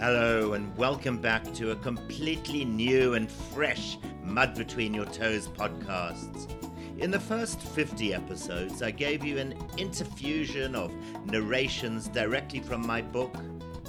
[0.00, 6.50] Hello, and welcome back to a completely new and fresh Mud Between Your Toes podcasts.
[6.98, 10.90] In the first 50 episodes, I gave you an interfusion of
[11.26, 13.34] narrations directly from my book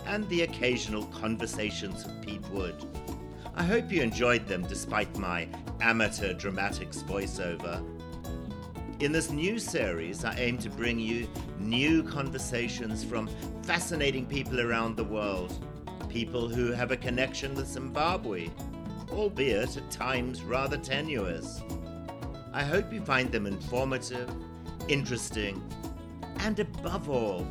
[0.05, 2.75] and the occasional conversations with Pete Wood.
[3.55, 5.47] I hope you enjoyed them despite my
[5.79, 7.81] amateur dramatics voiceover.
[8.99, 13.29] In this new series, I aim to bring you new conversations from
[13.63, 15.57] fascinating people around the world
[16.11, 18.49] people who have a connection with Zimbabwe,
[19.13, 21.61] albeit at times rather tenuous.
[22.51, 24.29] I hope you find them informative,
[24.89, 25.63] interesting,
[26.39, 27.47] and above all,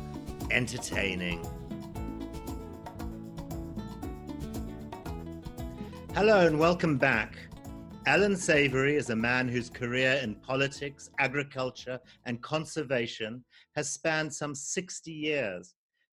[0.51, 1.43] entertaining.
[6.13, 7.39] Hello and welcome back.
[8.05, 13.43] Alan Savory is a man whose career in politics, agriculture, and conservation
[13.75, 15.73] has spanned some 60 years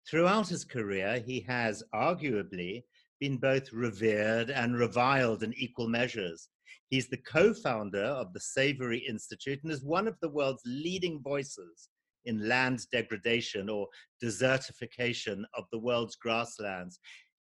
[0.09, 2.83] Throughout his career, he has arguably
[3.19, 6.49] been both revered and reviled in equal measures.
[6.89, 11.21] He's the co founder of the Savory Institute and is one of the world's leading
[11.21, 11.89] voices
[12.25, 13.87] in land degradation or
[14.23, 16.99] desertification of the world's grasslands.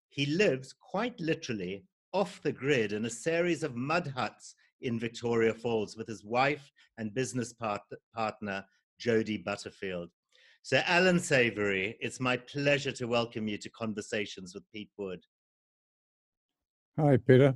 [0.08, 5.52] He lives quite literally off the grid in a series of mud huts in Victoria
[5.52, 7.82] Falls with his wife and business part-
[8.14, 8.64] partner,
[8.98, 10.10] Jody Butterfield.
[10.66, 15.22] So, Alan Savory, it's my pleasure to welcome you to Conversations with Pete Wood.
[16.98, 17.54] Hi, Peter.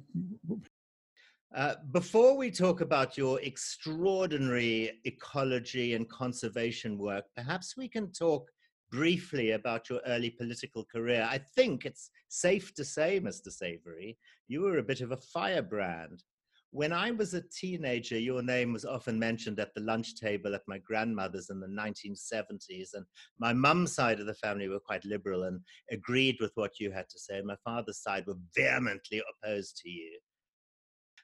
[1.56, 8.47] Uh, before we talk about your extraordinary ecology and conservation work, perhaps we can talk
[8.91, 11.27] briefly about your early political career.
[11.31, 13.50] I think it's safe to say, Mr.
[13.50, 16.22] Savory, you were a bit of a firebrand.
[16.71, 20.69] When I was a teenager, your name was often mentioned at the lunch table at
[20.69, 22.91] my grandmother's in the 1970s.
[22.93, 23.07] And
[23.39, 27.09] my mum's side of the family were quite liberal and agreed with what you had
[27.09, 27.41] to say.
[27.41, 30.19] My father's side were vehemently opposed to you.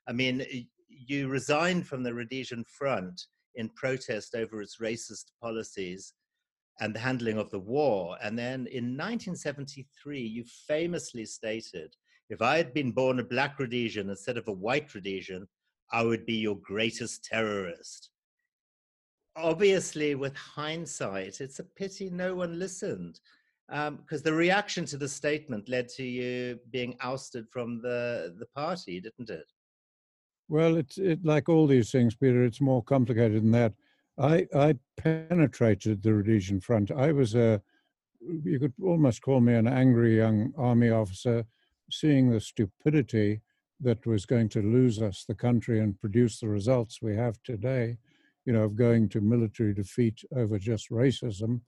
[0.09, 0.47] I mean,
[0.89, 3.21] you resigned from the Rhodesian Front
[3.55, 6.15] in protest over its racist policies
[6.81, 8.17] and the handling of the war.
[8.23, 11.95] And then in 1973, you famously stated
[12.31, 15.47] if I had been born a black Rhodesian instead of a white Rhodesian,
[15.93, 18.11] I would be your greatest terrorist.
[19.37, 23.21] Obviously, with hindsight, it's a pity no one listened
[23.69, 28.47] because um, the reaction to the statement led to you being ousted from the, the
[28.55, 29.47] party, didn't it?
[30.49, 33.73] Well, it's it, like all these things, Peter, it's more complicated than that.
[34.19, 36.91] I, I penetrated the Rhodesian front.
[36.91, 37.61] I was a,
[38.45, 41.45] you could almost call me an angry young army officer
[41.91, 43.41] seeing the stupidity
[43.81, 47.97] that was going to lose us the country and produce the results we have today,
[48.45, 51.61] you know, of going to military defeat over just racism.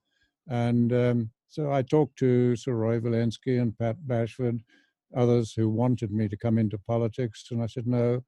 [0.49, 4.61] And um, so I talked to Sir Roy Welensky and Pat Bashford,
[5.17, 7.47] others who wanted me to come into politics.
[7.51, 8.23] And I said, no,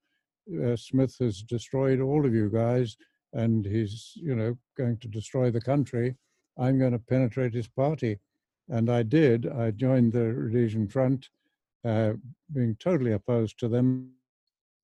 [0.65, 2.97] uh, Smith has destroyed all of you guys
[3.33, 6.17] and he's, you know, going to destroy the country.
[6.59, 8.19] I'm going to penetrate his party.
[8.69, 9.47] And I did.
[9.47, 11.29] I joined the Rhodesian Front
[11.85, 12.13] uh,
[12.53, 14.13] being totally opposed to them.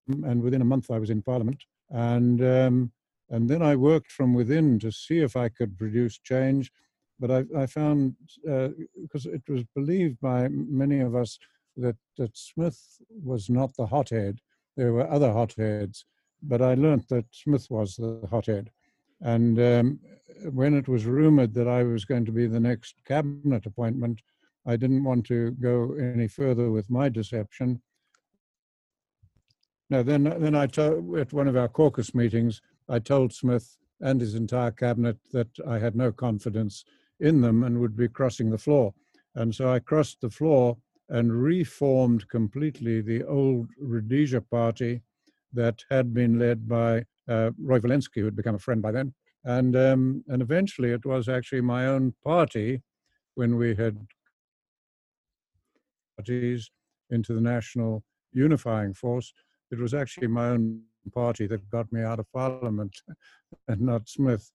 [0.09, 1.63] And within a month, I was in Parliament.
[1.91, 2.93] And, um,
[3.31, 6.71] and then I worked from within to see if I could produce change.
[7.19, 8.17] But I, I found,
[8.51, 8.69] uh,
[9.01, 11.39] because it was believed by many of us
[11.77, 12.81] that, that Smith
[13.23, 14.39] was not the hothead,
[14.77, 16.05] there were other hotheads.
[16.43, 18.71] But I learnt that Smith was the hothead.
[19.21, 20.01] And um,
[20.53, 24.21] when it was rumored that I was going to be the next cabinet appointment,
[24.67, 27.83] I didn't want to go any further with my deception.
[29.91, 34.21] Now, then, then I told at one of our caucus meetings, I told Smith and
[34.21, 36.85] his entire cabinet that I had no confidence
[37.21, 38.95] in them and would be crossing the floor.
[39.35, 40.77] And so I crossed the floor
[41.09, 45.03] and reformed completely the old Rhodesia party
[45.53, 49.15] that had been led by uh, Roy Welensky, who had become a friend by then.
[49.45, 52.83] And, um, and eventually it was actually my own party
[53.35, 53.99] when we had
[56.17, 56.71] parties
[57.11, 58.03] into the national
[58.33, 59.33] unifying force.
[59.71, 60.83] It was actually my own
[61.13, 62.97] party that got me out of parliament
[63.69, 64.51] and not Smith.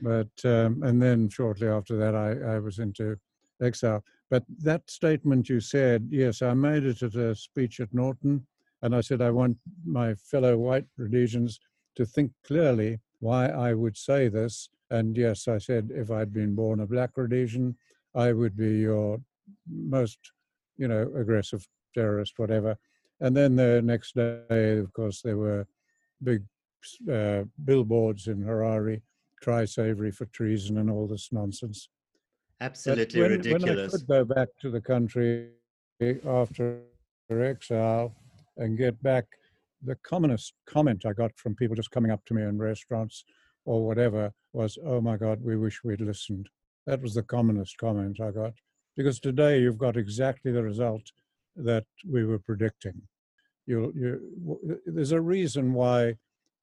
[0.00, 3.16] But, um, and then shortly after that, I, I was into
[3.62, 4.04] exile.
[4.30, 8.46] But that statement you said, yes, I made it at a speech at Norton.
[8.82, 11.58] And I said, I want my fellow white Rhodesians
[11.96, 14.68] to think clearly why I would say this.
[14.90, 17.76] And yes, I said, if I'd been born a black Rhodesian,
[18.14, 19.20] I would be your
[19.68, 20.18] most
[20.78, 22.76] you know, aggressive terrorist, whatever.
[23.20, 25.66] And then the next day, of course, there were
[26.22, 26.44] big
[27.12, 29.02] uh, billboards in Harare,
[29.42, 31.88] try Savory for treason and all this nonsense.
[32.60, 33.62] Absolutely when, ridiculous.
[33.68, 35.50] When I could go back to the country,
[36.00, 36.82] after
[37.30, 38.14] exile
[38.56, 39.26] and get back.
[39.82, 43.24] The commonest comment I got from people just coming up to me in restaurants
[43.64, 46.48] or whatever was, oh my God, we wish we'd listened.
[46.86, 48.54] That was the commonest comment I got.
[48.98, 51.12] Because today you've got exactly the result
[51.54, 53.00] that we were predicting.
[53.64, 56.16] You, you, there's a reason why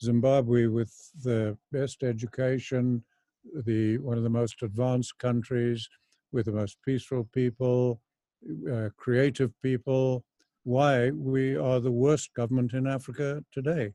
[0.03, 0.93] Zimbabwe, with
[1.23, 3.05] the best education,
[3.65, 5.87] the one of the most advanced countries,
[6.33, 8.01] with the most peaceful people,
[8.69, 10.25] uh, creative people,
[10.65, 13.93] why we are the worst government in Africa today.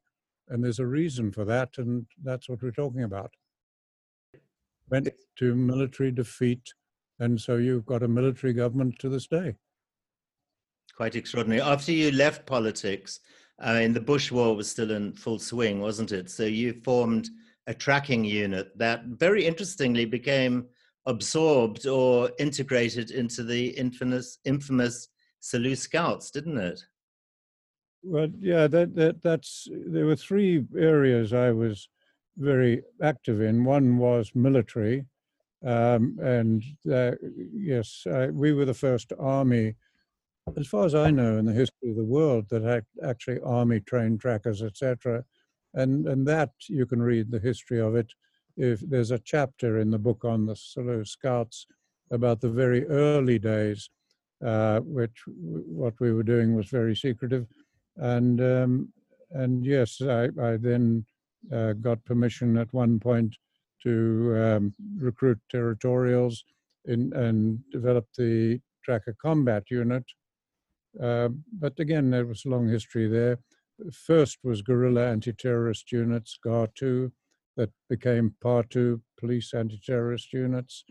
[0.49, 3.35] And there's a reason for that, and that's what we're talking about.
[4.89, 6.73] Went to military defeat,
[7.21, 9.55] and so you've got a military government to this day.
[10.97, 11.63] Quite extraordinary.
[11.63, 13.21] After you left politics,
[13.63, 16.31] uh, I mean, the Bush War was still in full swing, wasn't it?
[16.31, 17.29] So you formed
[17.67, 20.67] a tracking unit that very interestingly became
[21.07, 25.09] absorbed or integrated into the infamous, infamous
[25.43, 26.81] Scouts, didn't it?
[28.03, 31.89] Well, yeah, that, that that's there were three areas I was
[32.37, 33.65] very active in.
[33.65, 35.05] One was military,
[35.65, 37.13] um, and uh,
[37.53, 39.75] yes, uh, we were the first army,
[40.57, 44.21] as far as I know, in the history of the world that actually army trained
[44.21, 45.25] trackers, etc.
[45.75, 48.13] And and that you can read the history of it.
[48.57, 51.67] If there's a chapter in the book on the Selous Scouts
[52.11, 53.89] about the very early days,
[54.45, 57.47] uh, which what we were doing was very secretive,
[57.97, 58.93] and um,
[59.33, 61.05] and yes, I, I then
[61.53, 63.37] uh, got permission at one point
[63.83, 66.45] to um, recruit territorials
[66.87, 70.05] in, and develop the tracker combat unit.
[71.01, 71.29] Uh,
[71.59, 73.39] but again, there was a long history there.
[73.93, 77.11] First was guerrilla anti-terrorist units, GATU,
[77.57, 80.85] that became PATU, police anti-terrorist units.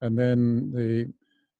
[0.00, 1.12] And then the,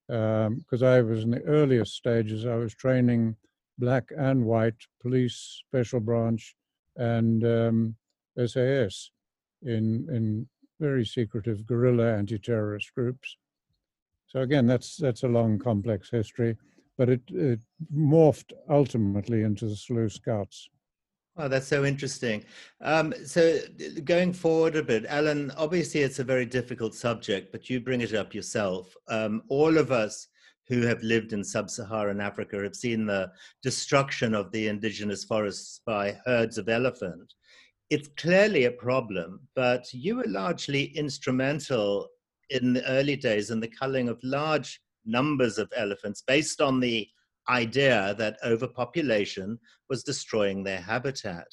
[0.09, 3.37] because um, I was in the earliest stages, I was training
[3.79, 6.55] black and white police, special branch,
[6.97, 7.97] and um,
[8.45, 9.11] SAS
[9.63, 10.47] in, in
[10.83, 13.37] very secretive guerrilla anti-terrorist groups.
[14.27, 16.57] So again, that's that's a long, complex history,
[16.99, 17.61] but it, it
[17.95, 20.69] morphed ultimately into the Selous Scouts.
[21.37, 22.45] Oh, that's so interesting.
[22.81, 23.59] Um, so
[24.05, 28.15] going forward a bit, Alan, obviously it's a very difficult subject, but you bring it
[28.15, 28.95] up yourself.
[29.09, 30.29] Um, all of us
[30.69, 33.31] who have lived in sub-Saharan Africa have seen the
[33.63, 37.33] destruction of the indigenous forests by herds of elephant
[37.93, 42.09] it's clearly a problem, but you were largely instrumental
[42.49, 47.07] in the early days in the culling of large numbers of elephants based on the
[47.51, 49.59] idea that overpopulation
[49.91, 51.49] was destroying their habitat.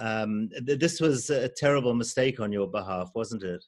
[0.00, 3.62] Um, this was a terrible mistake on your behalf, wasn't it?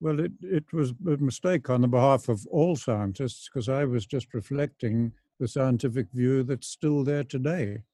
[0.00, 4.04] Well, it, it was a mistake on the behalf of all scientists because I was
[4.04, 7.84] just reflecting the scientific view that's still there today.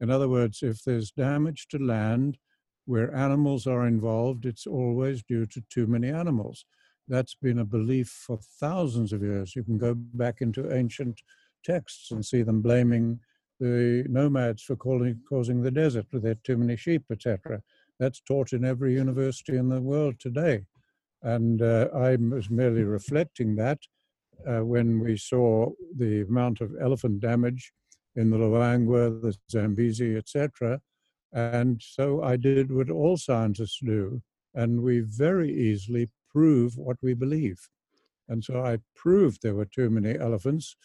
[0.00, 2.38] In other words, if there's damage to land
[2.86, 6.64] where animals are involved, it's always due to too many animals.
[7.08, 9.56] That's been a belief for thousands of years.
[9.56, 11.20] You can go back into ancient
[11.64, 13.20] texts and see them blaming
[13.60, 17.62] the nomads for calling, causing the desert with their too many sheep, etc.
[17.98, 20.64] That's taught in every university in the world today.
[21.22, 23.80] And uh, I was merely reflecting that
[24.46, 27.72] uh, when we saw the amount of elephant damage
[28.18, 30.80] in the Luangwa, the Zambezi, etc.
[31.32, 34.20] And so I did what all scientists do,
[34.54, 37.60] and we very easily prove what we believe.
[38.28, 40.76] And so I proved there were too many elephants,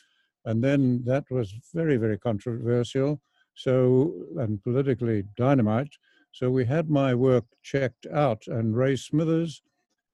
[0.45, 3.19] and then that was very, very controversial.
[3.55, 5.93] So, and politically dynamite.
[6.31, 9.61] So we had my work checked out, and Reay Smithers,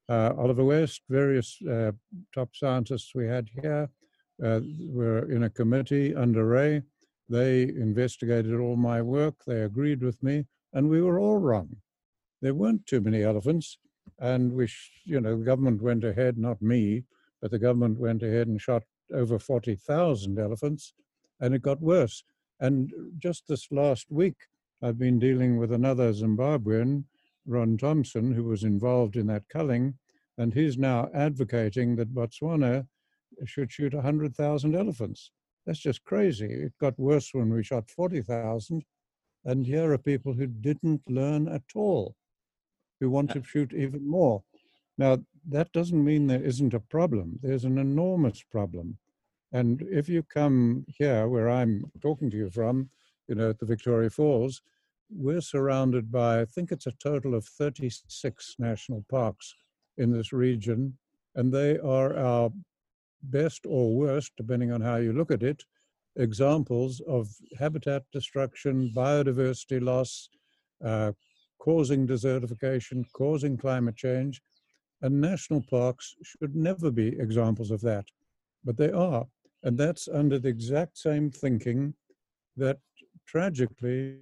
[0.09, 1.91] uh, Oliver West, various uh,
[2.33, 3.89] top scientists we had here
[4.43, 4.59] uh,
[4.89, 6.81] were in a committee under Ray,
[7.29, 11.77] they investigated all my work, they agreed with me, and we were all wrong.
[12.41, 13.77] There weren't too many elephants,
[14.19, 14.67] and we,
[15.05, 17.03] you know, the government went ahead, not me,
[17.41, 18.83] but the government went ahead and shot
[19.13, 20.93] over 40,000 elephants,
[21.39, 22.24] and it got worse.
[22.59, 24.36] And just this last week,
[24.81, 27.03] I've been dealing with another Zimbabwean,
[27.45, 29.95] Ron Thompson, who was involved in that culling,
[30.38, 32.88] and he's now advocating that Botswana
[33.45, 35.31] should shoot 100,000 elephants.
[35.69, 36.47] That's just crazy.
[36.47, 38.83] It got worse when we shot 40,000.
[39.45, 42.15] And here are people who didn't learn at all,
[42.99, 44.41] who want to shoot even more.
[44.97, 47.38] Now, that doesn't mean there isn't a problem.
[47.43, 48.97] There's an enormous problem.
[49.51, 52.89] And if you come here, where I'm talking to you from,
[53.27, 54.63] you know, at the Victoria Falls,
[55.11, 59.53] we're surrounded by, I think it's a total of 36 national parks
[59.99, 60.97] in this region,
[61.35, 62.49] and they are our
[63.23, 65.63] best or worst, depending on how you look at it,
[66.15, 70.29] examples of habitat destruction, biodiversity loss,
[70.83, 71.11] uh,
[71.59, 74.41] causing desertification, causing climate change.
[75.01, 78.05] And national parks should never be examples of that,
[78.65, 79.25] but they are.
[79.63, 81.93] And that's under the exact same thinking
[82.57, 82.79] that
[83.25, 84.17] tragically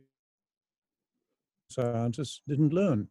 [1.70, 3.08] scientists didn't learn.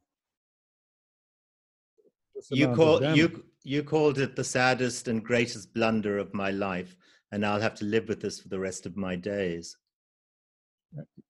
[2.51, 6.97] You call you you called it the saddest and greatest blunder of my life,
[7.33, 9.77] and I'll have to live with this for the rest of my days.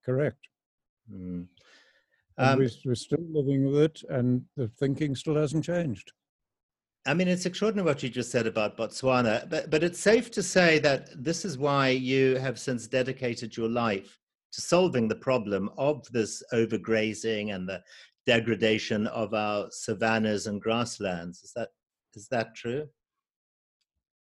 [0.05, 0.47] Correct.
[1.11, 1.47] Mm.
[2.39, 6.13] Um, we're, we're still living with it, and the thinking still hasn't changed.
[7.07, 10.43] I mean, it's extraordinary what you just said about Botswana, but, but it's safe to
[10.43, 14.19] say that this is why you have since dedicated your life
[14.53, 17.83] to solving the problem of this overgrazing and the
[18.27, 21.43] degradation of our savannas and grasslands.
[21.43, 21.69] Is that
[22.17, 22.89] is that true?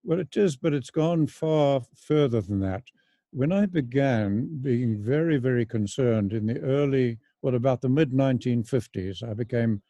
[0.03, 2.83] Well, it is, but it's gone far further than that.
[3.31, 9.21] When I began being very, very concerned in the early, well, about the mid 1950s,
[9.21, 9.81] I became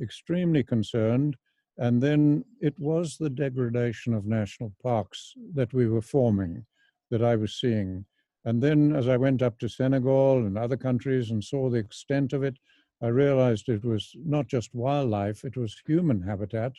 [0.00, 1.36] extremely concerned.
[1.76, 6.64] And then it was the degradation of national parks that we were forming
[7.10, 8.04] that I was seeing.
[8.44, 12.32] And then as I went up to Senegal and other countries and saw the extent
[12.32, 12.58] of it,
[13.00, 16.72] I realized it was not just wildlife, it was human habitat.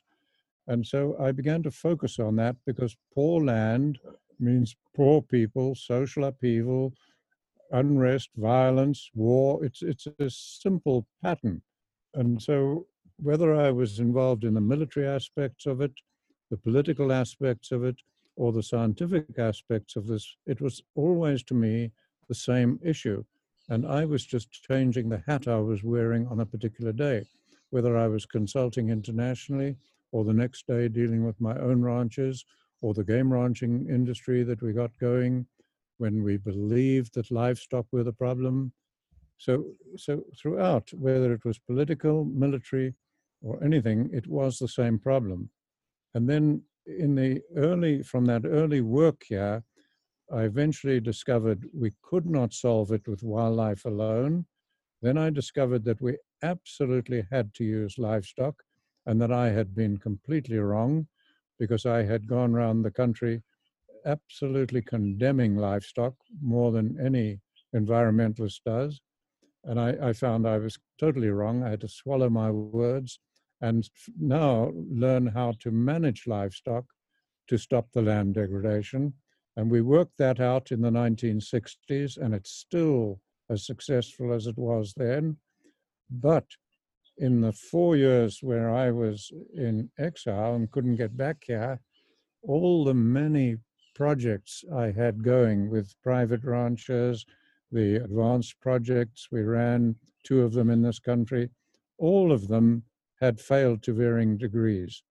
[0.70, 3.98] And so I began to focus on that because poor land
[4.40, 6.94] means poor people, social upheaval,
[7.72, 9.66] unrest, violence, war.
[9.66, 11.64] It's, it's a simple pattern.
[12.14, 12.86] And so
[13.18, 15.92] whether I was involved in the military aspects of it,
[16.52, 17.98] the political aspects of it,
[18.36, 21.92] or the scientific aspects of this, it was always to me
[22.28, 23.24] the same issue.
[23.70, 27.26] And I was just changing the hat I was wearing on a particular day,
[27.72, 29.76] whether I was consulting internationally
[30.12, 32.46] or the next day dealing with my own ranches
[32.82, 35.46] or the game ranching industry that we got going
[35.98, 38.72] when we believed that livestock were the problem.
[39.38, 39.66] So,
[39.98, 42.96] so throughout, whether it was political, military,
[43.42, 45.50] or anything, it was the same problem.
[46.14, 49.64] And then in the early, from that early work here,
[50.32, 54.46] I eventually discovered we could not solve it with wildlife alone.
[55.02, 58.64] Then I discovered that we absolutely had to use livestock
[59.10, 61.08] and that I had been completely wrong
[61.58, 63.42] because I had gone around the country
[64.06, 66.14] absolutely condemning livestock
[66.44, 67.40] more than any
[67.76, 69.02] environmentalist does.
[69.64, 71.64] And I, I, found I was totally wrong.
[71.64, 73.20] I had to swallow my words
[73.62, 73.90] and
[74.20, 76.86] now learn how to manage livestock
[77.48, 79.16] to stop the land degradation.
[79.58, 84.58] And we worked that out in the 1960s, and it's still as successful as it
[84.58, 85.38] was then.
[86.12, 86.46] But
[87.20, 91.80] in the four years where I was in exile and couldn't get back here,
[92.44, 93.58] all the many
[93.94, 97.26] projects I had going with private ranchers,
[97.72, 101.50] the advanced projects we ran, two of them in this country,
[101.98, 102.84] all of them
[103.20, 105.04] had failed to varying degrees.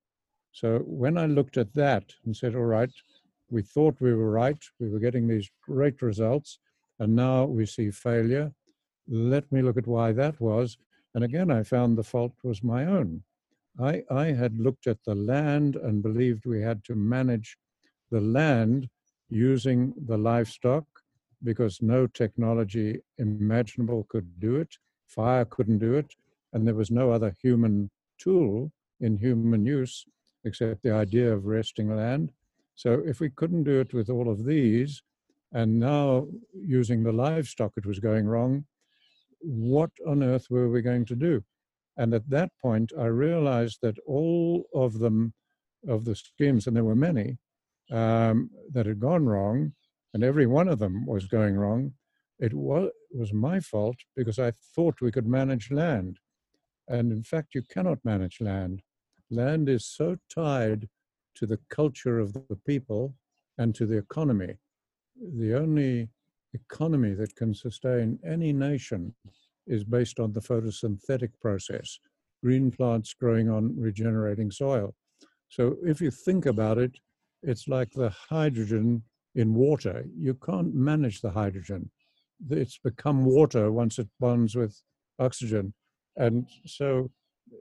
[0.53, 2.91] So when I looked at that and said, all right,
[3.51, 6.59] we thought we were right, we were getting these great results,
[6.99, 8.51] and now we see failure.
[9.07, 10.79] Let me look at why that was.
[11.15, 13.23] And again, I found the fault was my own.
[13.81, 17.57] I, I had looked at the land and believed we had to manage
[18.11, 18.89] the land
[19.29, 20.85] using the livestock
[21.45, 24.77] because no technology imaginable could do it.
[25.07, 26.15] Fire couldn't do it.
[26.53, 30.05] And there was no other human tool in human use
[30.45, 32.33] except the idea of resting land.
[32.75, 35.03] So if we couldn't do it with all of these,
[35.53, 38.65] and now using the livestock it was going wrong,
[39.41, 41.43] what on earth were we going to do?
[41.97, 45.35] And at that point, I realized that all of them,
[45.89, 47.39] of the schemes, and there were many,
[47.91, 49.73] um, that had gone wrong,
[50.15, 51.93] and every one of them was going wrong,
[52.39, 56.19] it was, was my fault because I thought we could manage land.
[56.87, 58.83] And in fact, you cannot manage land.
[59.31, 60.89] Land is so tied
[61.35, 63.15] to the culture of the people
[63.59, 64.55] and to the economy.
[65.37, 66.09] The only
[66.55, 69.15] economy that can sustain any nation
[69.67, 71.99] is based on the photosynthetic process,
[72.43, 74.95] green plants growing on regenerating soil.
[75.49, 76.99] So if you think about it,
[77.43, 79.03] it's like the hydrogen
[79.35, 80.05] in water.
[80.17, 81.91] You can't manage the hydrogen.
[82.51, 84.81] It's become water once it bonds with
[85.19, 85.75] oxygen.
[86.17, 87.11] And so,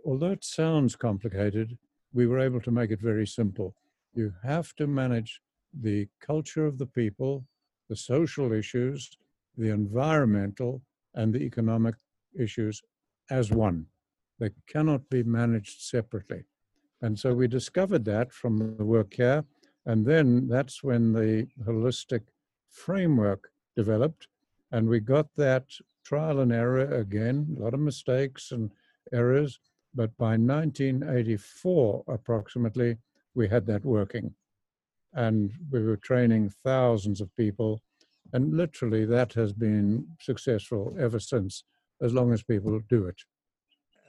[0.05, 1.77] although it sounds complicated,
[2.13, 3.75] we were able to make it very simple.
[4.13, 5.41] You have to manage
[5.79, 7.45] the culture of the people,
[7.89, 9.17] the social issues,
[9.57, 10.81] the environmental,
[11.15, 11.95] and the economic
[12.39, 12.81] issues
[13.29, 13.85] as one.
[14.39, 16.43] They cannot be managed separately.
[17.01, 19.43] And so we discovered that from the work here.
[19.85, 22.21] And then that's when the holistic
[22.69, 24.27] framework developed.
[24.71, 25.65] And we got that
[26.03, 28.71] trial and error again, a lot of mistakes and
[29.13, 29.59] errors.
[29.95, 32.97] But by 1984, approximately,
[33.33, 34.33] we had that working.
[35.17, 37.81] And we were training thousands of people.
[38.33, 41.63] And literally, that has been successful ever since,
[42.01, 43.19] as long as people do it.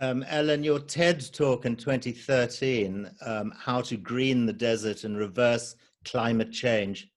[0.00, 5.74] Um, Alan, your TED talk in 2013, um, How to Green the Desert and Reverse
[6.04, 7.08] Climate Change,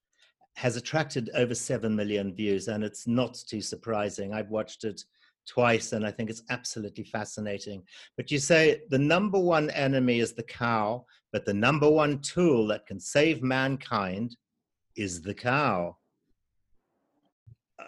[0.56, 4.34] has attracted over 7 million views, and it's not too surprising.
[4.34, 5.04] I've watched it
[5.48, 7.84] twice, and I think it's absolutely fascinating.
[8.18, 12.68] But you say the number one enemy is the cow, but the number one tool
[12.68, 14.36] that can save mankind
[14.96, 15.98] is the cow.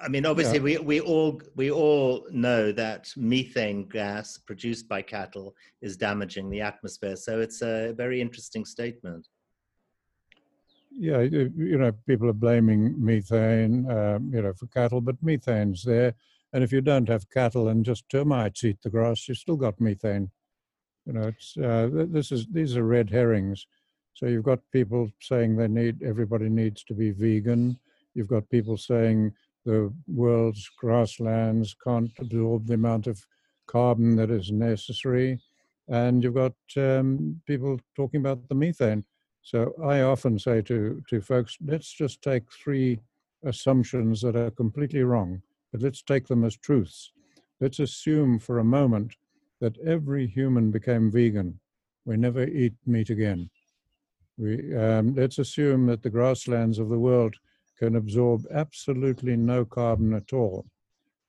[0.01, 0.63] I mean, obviously, yeah.
[0.63, 6.61] we, we all we all know that methane gas produced by cattle is damaging the
[6.61, 7.15] atmosphere.
[7.15, 9.27] So it's a very interesting statement.
[10.95, 16.13] Yeah, you know, people are blaming methane, um, you know, for cattle, but methane's there.
[16.53, 19.81] And if you don't have cattle and just termites eat the grass, you've still got
[19.81, 20.29] methane.
[21.05, 23.67] You know, it's uh, this is these are red herrings.
[24.13, 27.79] So you've got people saying they need everybody needs to be vegan.
[28.13, 29.33] You've got people saying
[29.65, 33.25] the world's grasslands can't absorb the amount of
[33.65, 35.39] carbon that is necessary.
[35.87, 39.03] And you've got um, people talking about the methane.
[39.41, 42.99] So I often say to, to folks, let's just take three
[43.43, 45.41] assumptions that are completely wrong,
[45.73, 47.11] but let's take them as truths.
[47.59, 49.15] Let's assume for a moment
[49.59, 51.59] that every human became vegan.
[52.05, 53.49] We never eat meat again.
[54.37, 57.35] We, um, let's assume that the grasslands of the world
[57.79, 60.67] can absorb absolutely no carbon at all.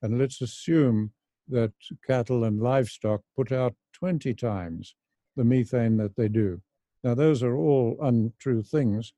[0.02, 1.12] And let's assume
[1.48, 1.72] that
[2.06, 4.94] cattle and livestock put out 20 times
[5.36, 6.60] the methane that they do.
[7.02, 9.14] Now, those are all untrue things,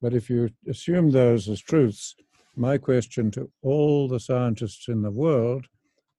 [0.00, 2.14] but if you assume those as truths,
[2.56, 5.66] my question to all the scientists in the world,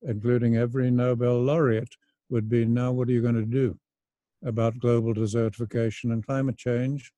[0.01, 1.95] including every Nobel laureate,
[2.29, 3.77] would be now what are you going to do
[4.43, 7.11] about global desertification and climate change?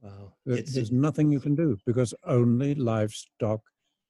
[0.00, 0.32] Wow.
[0.46, 3.60] There's nothing you can do because only livestock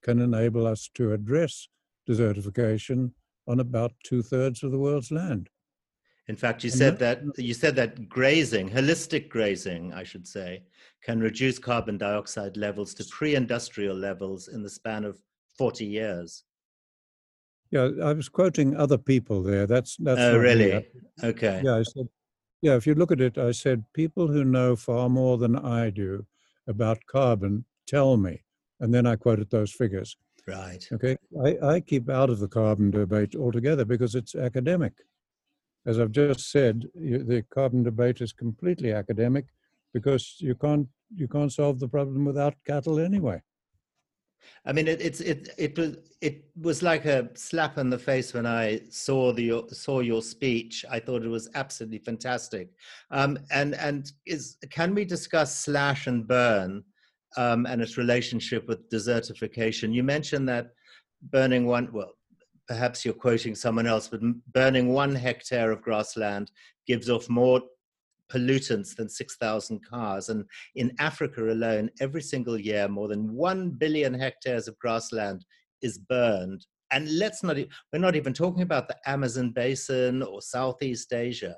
[0.03, 1.67] can enable us to address
[2.09, 3.11] desertification
[3.47, 5.49] on about two thirds of the world's land.
[6.27, 10.63] In fact, you said that you said that grazing, holistic grazing, I should say,
[11.03, 15.19] can reduce carbon dioxide levels to pre-industrial levels in the span of
[15.57, 16.45] 40 years.
[17.71, 19.67] Yeah, I was quoting other people there.
[19.67, 20.21] That's that's.
[20.21, 20.87] Oh, really?
[21.21, 21.61] Okay.
[21.63, 22.07] Yeah, I said
[22.63, 25.89] yeah, if you look at it, I said, people who know far more than I
[25.89, 26.25] do
[26.65, 28.41] about carbon tell me.
[28.79, 30.15] And then I quoted those figures.
[30.47, 30.87] Right.
[30.93, 31.17] Okay.
[31.43, 34.93] I, I keep out of the carbon debate altogether because it's academic.
[35.85, 39.45] As I've just said, you, the carbon debate is completely academic
[39.93, 43.41] because you can't you can't solve the problem without cattle anyway.
[44.65, 48.33] I mean, it, it's it it was it was like a slap in the face
[48.33, 50.85] when I saw the saw your speech.
[50.89, 52.69] I thought it was absolutely fantastic.
[53.11, 56.83] Um, and and is can we discuss slash and burn
[57.37, 59.93] um, and its relationship with desertification?
[59.93, 60.71] You mentioned that
[61.31, 62.13] burning one well.
[62.67, 64.21] Perhaps you're quoting someone else, but
[64.53, 66.51] burning one hectare of grassland
[66.87, 67.61] gives off more
[68.31, 70.29] pollutants than 6,000 cars.
[70.29, 70.45] And
[70.75, 75.45] in Africa alone, every single year, more than 1 billion hectares of grassland
[75.81, 76.65] is burned.
[76.91, 77.57] And let's not,
[77.91, 81.55] we're not even talking about the Amazon basin or Southeast Asia.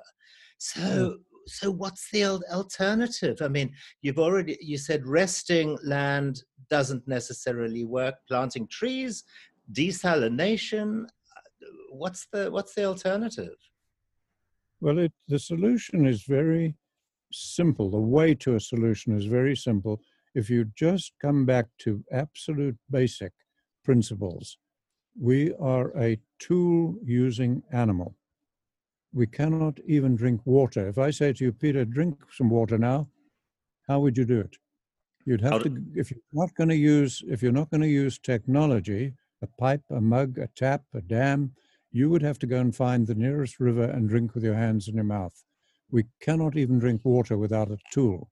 [0.58, 1.14] So, mm.
[1.46, 3.38] so what's the alternative?
[3.42, 9.24] I mean, you've already, you said resting land doesn't necessarily work, planting trees,
[9.72, 11.06] desalination.
[11.90, 13.54] What's the, what's the alternative?
[14.80, 16.76] Well, it, the solution is very
[17.32, 17.90] simple.
[17.90, 20.00] The way to a solution is very simple.
[20.34, 23.32] If you just come back to absolute basic
[23.84, 24.58] principles,
[25.18, 28.14] we are a tool using animal.
[29.14, 30.88] We cannot even drink water.
[30.88, 33.08] If I say to you, Peter, drink some water now,
[33.88, 34.56] how would you do it?
[35.24, 38.18] You'd have to, if you're not going to use, if you're not going to use
[38.18, 39.14] technology,
[39.46, 41.52] a pipe, a mug, a tap, a dam,
[41.92, 44.88] you would have to go and find the nearest river and drink with your hands
[44.88, 45.44] in your mouth.
[45.90, 48.30] We cannot even drink water without a tool.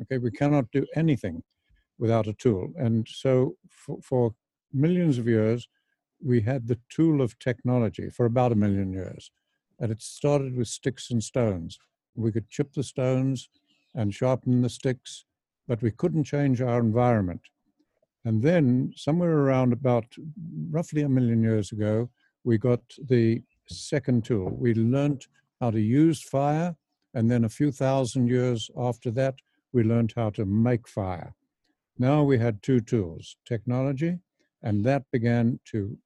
[0.00, 1.42] Okay, we cannot do anything
[1.98, 2.72] without a tool.
[2.76, 4.34] And so for, for
[4.72, 5.68] millions of years,
[6.22, 9.30] we had the tool of technology for about a million years.
[9.78, 11.78] And it started with sticks and stones.
[12.14, 13.48] We could chip the stones
[13.94, 15.24] and sharpen the sticks,
[15.68, 17.42] but we couldn't change our environment.
[18.26, 20.04] And then, somewhere around about
[20.68, 22.10] roughly a million years ago,
[22.42, 24.50] we got the second tool.
[24.50, 25.28] We learned
[25.60, 26.74] how to use fire,
[27.14, 29.36] and then a few thousand years after that,
[29.72, 31.36] we learned how to make fire.
[32.00, 34.18] Now we had two tools, technology,
[34.60, 35.96] and that began to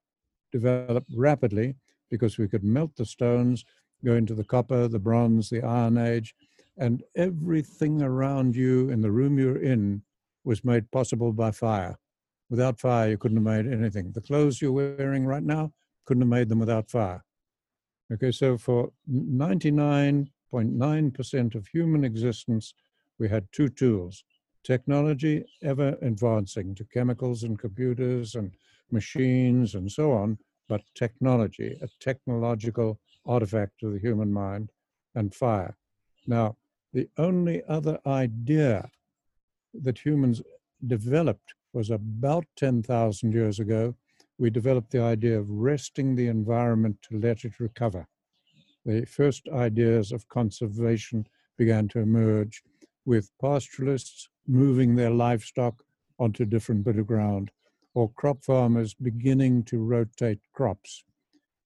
[0.52, 1.74] develop rapidly
[2.11, 3.64] because we could melt the stones,
[4.04, 6.35] go into the copper, the bronze, the iron age,
[6.76, 10.02] and everything around you in the room you're in
[10.44, 11.96] was made possible by fire.
[12.50, 14.12] Without fire, you couldn't have made anything.
[14.12, 15.72] The clothes you're wearing right now
[16.04, 17.22] couldn't have made them without fire.
[18.12, 22.74] Okay, so for 99.9% of human existence,
[23.18, 24.24] we had two tools
[24.62, 28.52] technology ever advancing to chemicals and computers and
[28.90, 34.70] machines and so on, but technology, a technological artifact of the human mind,
[35.14, 35.76] and fire.
[36.26, 36.56] Now,
[36.92, 38.90] the only other idea
[39.72, 40.42] that humans
[40.86, 43.94] developed was about 10,000 years ago.
[44.38, 48.06] We developed the idea of resting the environment to let it recover.
[48.85, 51.26] The first ideas of conservation
[51.59, 52.62] began to emerge
[53.04, 55.85] with pastoralists moving their livestock
[56.18, 57.50] onto different bit of ground
[57.94, 61.04] or crop farmers beginning to rotate crops.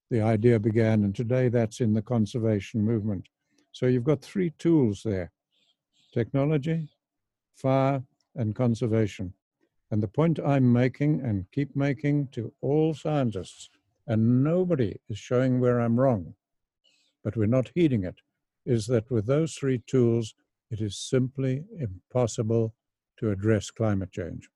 [0.09, 3.27] The idea began, and today that's in the conservation movement.
[3.71, 5.31] So you've got three tools there
[6.13, 6.87] technology,
[7.55, 8.01] fire,
[8.35, 9.33] and conservation.
[9.91, 13.69] And the point I'm making and keep making to all scientists,
[14.07, 16.33] and nobody is showing where I'm wrong,
[17.23, 18.15] but we're not heeding it,
[18.65, 20.33] is that with those three tools,
[20.71, 22.73] it is simply impossible
[23.19, 24.49] to address climate change.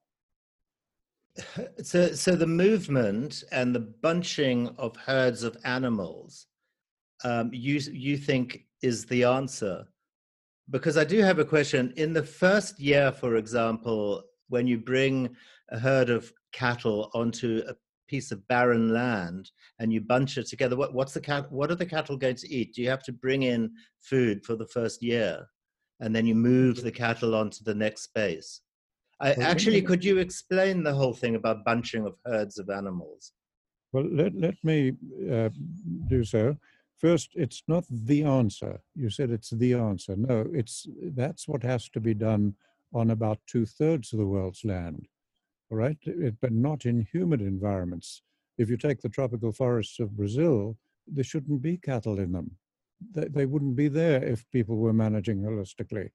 [1.84, 6.48] So, so the movement and the bunching of herds of animals,
[7.24, 9.88] um, you you think is the answer?
[10.70, 11.94] Because I do have a question.
[11.96, 15.36] In the first year, for example, when you bring
[15.70, 17.74] a herd of cattle onto a
[18.08, 21.52] piece of barren land and you bunch it together, what, what's the cat?
[21.52, 22.74] What are the cattle going to eat?
[22.74, 25.48] Do you have to bring in food for the first year,
[26.00, 28.62] and then you move the cattle onto the next space?
[29.22, 33.34] I, actually, could you explain the whole thing about bunching of herds of animals?
[33.92, 34.94] Well, let, let me
[35.30, 35.50] uh,
[36.08, 36.56] do so.
[36.98, 38.82] First, it's not the answer.
[38.96, 40.16] You said it's the answer.
[40.16, 42.56] No, it's that's what has to be done
[42.94, 45.08] on about two thirds of the world's land,
[45.72, 45.98] all right?
[46.04, 48.24] It, but not in humid environments.
[48.58, 52.52] If you take the tropical forests of Brazil, there shouldn't be cattle in them.
[53.14, 56.10] They, they wouldn't be there if people were managing holistically.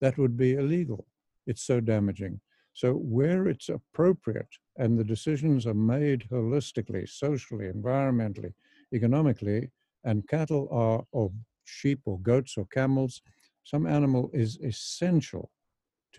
[0.00, 1.06] That would be illegal.
[1.46, 2.40] It's so damaging.
[2.72, 8.52] So, where it's appropriate and the decisions are made holistically, socially, environmentally,
[8.94, 9.70] economically,
[10.04, 11.32] and cattle are, or
[11.64, 13.22] sheep or goats or camels,
[13.64, 15.50] some animal is essential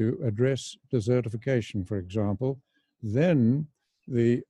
[0.02, 2.60] to address desertification, for example,
[3.02, 3.68] then
[4.08, 4.44] the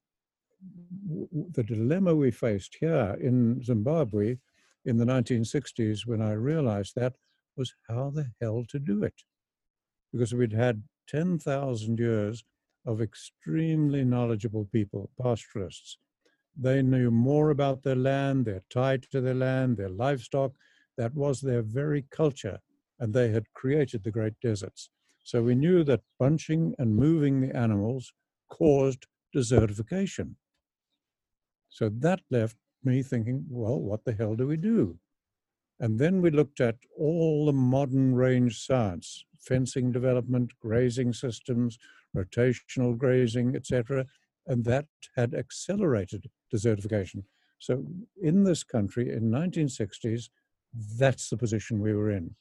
[1.51, 4.37] the dilemma we faced here in Zimbabwe
[4.85, 7.15] in the 1960s when I realized that
[7.57, 9.23] was how the hell to do it.
[10.11, 12.43] Because we'd had 10,000 years
[12.85, 15.97] of extremely knowledgeable people, pastoralists.
[16.55, 20.51] They knew more about their land, they're tied to their land, their livestock.
[20.97, 22.59] That was their very culture,
[22.99, 24.89] and they had created the great deserts.
[25.23, 28.13] So we knew that bunching and moving the animals
[28.49, 30.36] caused desertification.
[31.69, 34.97] So that left me thinking, well, what the hell do we do?
[35.79, 41.77] And then we looked at all the modern range science, fencing development, grazing systems,
[42.15, 44.05] rotational grazing, etc.,
[44.47, 47.23] and that had accelerated desertification.
[47.60, 47.86] So
[48.21, 50.29] in this country in 1960s,
[50.97, 52.36] that's the position we were in.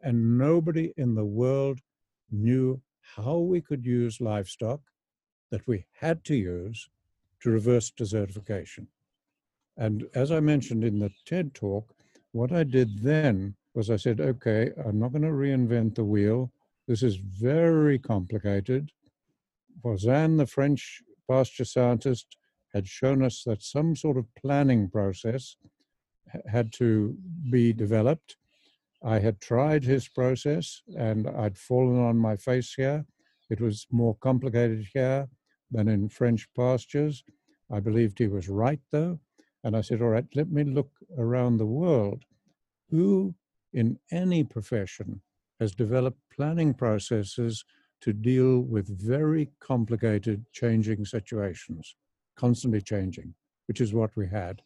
[0.00, 1.80] And nobody in the world
[2.34, 2.80] knew
[3.16, 4.80] how we could use livestock
[5.50, 6.88] that we had to use
[7.40, 8.86] to reverse desertification.
[9.76, 11.94] And as I mentioned in the TED talk,
[12.32, 16.50] what I did then was I said, okay, I'm not going to reinvent the wheel.
[16.86, 18.90] This is very complicated.
[19.82, 22.36] Voisin, the French pasture scientist,
[22.72, 25.56] had shown us that some sort of planning process
[26.46, 27.16] had to
[27.50, 28.36] be developed.
[29.04, 33.04] I had tried his process and I'd fallen on my face here.
[33.50, 35.28] It was more complicated here
[35.70, 37.22] than in French pastures.
[37.70, 39.20] I believed he was right, though.
[39.62, 42.24] And I said, all right, let me look around the world.
[42.90, 43.34] Who
[43.74, 45.20] in any profession
[45.60, 47.64] has developed planning processes
[48.00, 51.94] to deal with very complicated changing situations,
[52.36, 53.34] constantly changing,
[53.66, 54.62] which is what we had.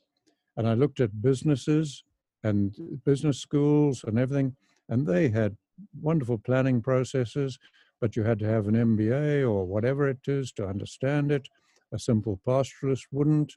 [0.56, 2.04] And I looked at businesses
[2.44, 4.56] and business schools and everything,
[4.88, 5.56] and they had
[6.00, 7.58] wonderful planning processes,
[8.00, 11.48] but you had to have an MBA or whatever it is to understand it.
[11.92, 13.54] A simple pastoralist wouldn't.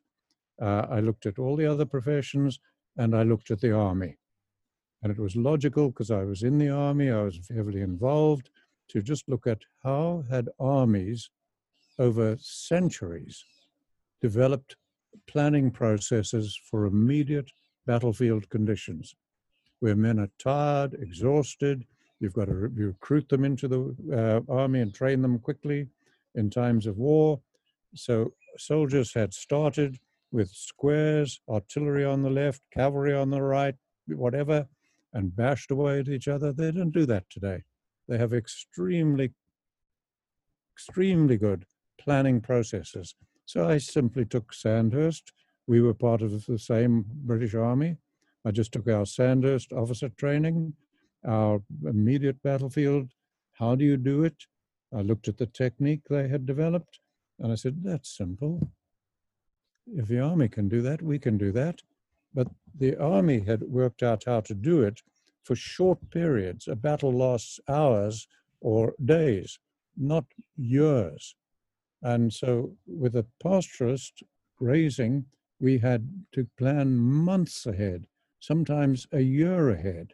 [0.61, 2.59] Uh, I looked at all the other professions
[2.97, 4.17] and I looked at the army.
[5.03, 8.49] And it was logical because I was in the army, I was heavily involved.
[8.89, 11.29] to just look at how had armies
[11.97, 13.45] over centuries
[14.21, 14.75] developed
[15.27, 17.49] planning processes for immediate
[17.85, 19.15] battlefield conditions
[19.79, 21.85] where men are tired, exhausted.
[22.19, 25.87] You've got to re- recruit them into the uh, army and train them quickly
[26.35, 27.41] in times of war.
[27.95, 29.99] So soldiers had started
[30.31, 33.75] with squares, artillery on the left, cavalry on the right,
[34.07, 34.67] whatever,
[35.13, 36.53] and bashed away at each other.
[36.53, 37.63] They don't do that today.
[38.07, 39.33] They have extremely,
[40.75, 41.65] extremely good
[41.99, 43.15] planning processes.
[43.45, 45.33] So I simply took Sandhurst.
[45.67, 47.97] We were part of the same British Army.
[48.45, 50.73] I just took our Sandhurst officer training,
[51.25, 53.11] our immediate battlefield.
[53.53, 54.35] How do you do it?
[54.93, 56.99] I looked at the technique they had developed
[57.39, 58.71] and I said, that's simple.
[59.87, 61.81] If the army can do that, we can do that.
[62.33, 62.47] But
[62.77, 65.01] the army had worked out how to do it
[65.43, 66.67] for short periods.
[66.67, 68.27] A battle lasts hours
[68.61, 69.59] or days,
[69.97, 71.35] not years.
[72.03, 74.23] And so with a pastoralist
[74.57, 75.25] grazing,
[75.61, 78.07] we had to plan months ahead,
[78.39, 80.13] sometimes a year ahead.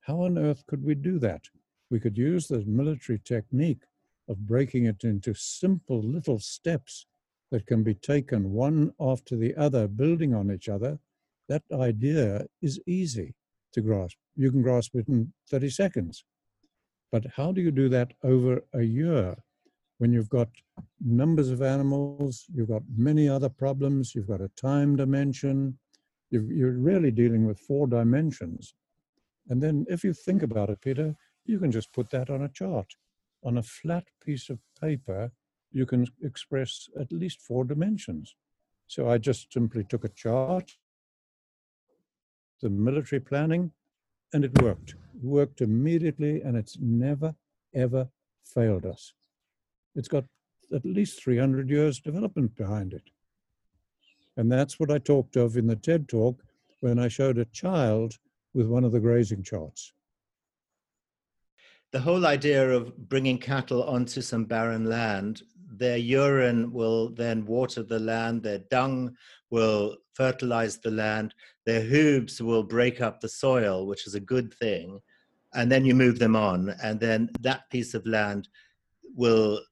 [0.00, 1.42] How on earth could we do that?
[1.90, 3.84] We could use the military technique
[4.28, 7.06] of breaking it into simple little steps
[7.50, 10.98] that can be taken one after the other, building on each other.
[11.48, 13.34] That idea is easy
[13.72, 14.16] to grasp.
[14.36, 16.24] You can grasp it in 30 seconds.
[17.10, 19.36] But how do you do that over a year
[19.98, 20.48] when you've got
[21.04, 25.78] numbers of animals, you've got many other problems, you've got a time dimension,
[26.30, 28.74] you are really dealing with four dimensions.
[29.48, 32.48] And then if you think about it, Peter, you can just put that on a
[32.48, 32.94] chart.
[33.44, 35.30] On a flat piece of paper,
[35.72, 38.34] you can express at least four dimensions.
[38.88, 40.72] So I just simply took a chart,
[42.60, 43.72] the military planning,
[44.32, 44.90] and it worked.
[45.14, 47.34] It worked immediately, and it's never,
[47.74, 48.08] ever
[48.44, 49.12] failed us.
[49.96, 50.24] It's got
[50.74, 53.02] at least 300 years development behind it.
[54.36, 56.42] And that's what I talked of in the TED talk
[56.80, 58.18] when I showed a child
[58.52, 59.92] with one of the grazing charts.
[61.92, 67.82] The whole idea of bringing cattle onto some barren land, their urine will then water
[67.82, 69.16] the land, their dung
[69.50, 74.52] will fertilize the land, their hooves will break up the soil, which is a good
[74.54, 75.00] thing.
[75.54, 78.48] And then you move them on, and then that piece of land
[79.14, 79.62] will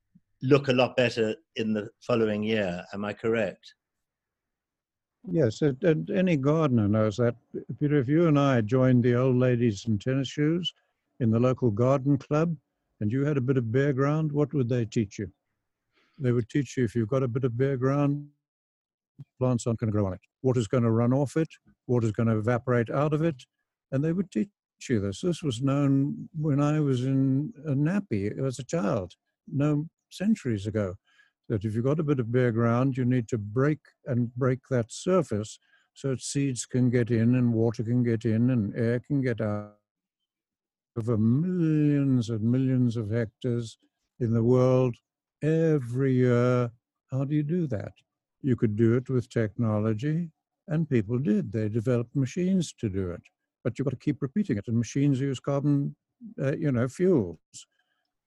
[0.45, 2.85] look a lot better in the following year.
[2.93, 3.75] Am I correct?
[5.31, 7.35] Yes, and any gardener knows that.
[7.81, 10.73] Peter, if you and I joined the old ladies in tennis shoes
[11.21, 12.55] in the local garden club
[13.01, 15.31] and you had a bit of bare ground, what would they teach you?
[16.19, 18.29] They would teach you if you've got a bit of bare ground,
[19.39, 20.21] plants aren't going to grow on it.
[20.43, 21.49] Water's going to run off it,
[21.87, 23.45] water's going to evaporate out of it,
[23.93, 24.51] and they would teach
[24.89, 25.23] you this.
[25.23, 29.15] This was known when I was in a nappy as a child.
[29.51, 30.95] No centuries ago
[31.49, 34.61] that if you've got a bit of bare ground, you need to break and break
[34.71, 35.59] that surface
[35.93, 39.75] so seeds can get in and water can get in and air can get out.
[40.99, 43.79] Over millions and millions of hectares
[44.21, 44.97] in the world
[45.43, 46.71] every year.
[47.11, 47.93] How do you do that?
[48.43, 50.31] You could do it with technology,
[50.69, 51.53] and people did.
[51.53, 53.23] They developed machines to do it,
[53.63, 54.69] but you've got to keep repeating it.
[54.69, 55.97] And machines use carbon,
[56.41, 57.39] uh, you know, fuels.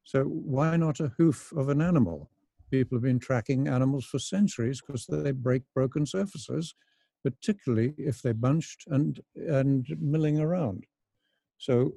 [0.08, 2.30] So why not a hoof of an animal?
[2.72, 6.76] People have been tracking animals for centuries because they break broken surfaces,
[7.26, 10.86] particularly if they're bunched and, and milling around.
[11.58, 11.92] So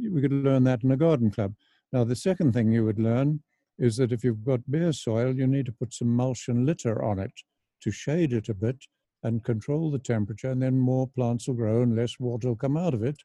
[0.00, 1.54] we could learn that in a garden club.
[1.92, 3.42] Now, the second thing you would learn
[3.76, 7.02] is that if you've got bare soil, you need to put some mulch and litter
[7.02, 7.32] on it
[7.80, 8.84] to shade it a bit
[9.24, 12.76] and control the temperature, and then more plants will grow and less water will come
[12.76, 13.20] out of it.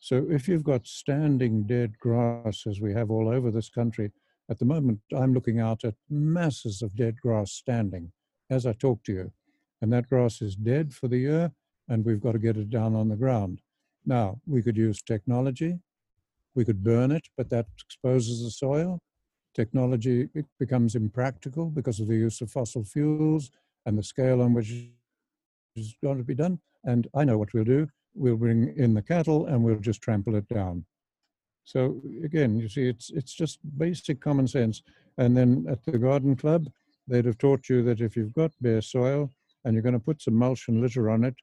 [0.00, 4.12] So if you've got standing dead grass, as we have all over this country,
[4.48, 8.12] at the moment I'm looking out at masses of dead grass standing
[8.48, 9.32] as I talk to you.
[9.82, 11.52] And that grass is dead for the year,
[11.88, 13.60] and we've got to get it down on the ground.
[14.06, 15.78] Now, we could use technology.
[16.54, 19.00] We could burn it, but that exposes the soil.
[19.54, 23.50] Technology it becomes impractical because of the use of fossil fuels
[23.86, 24.72] and the scale on which
[25.76, 26.60] it's going to be done.
[26.84, 30.34] And I know what we'll do we'll bring in the cattle and we'll just trample
[30.34, 30.84] it down.
[31.64, 34.82] So again, you see, it's it's just basic common sense.
[35.18, 36.66] And then at the garden club,
[37.06, 39.32] they'd have taught you that if you've got bare soil
[39.64, 41.34] and you're going to put some mulch and litter on it,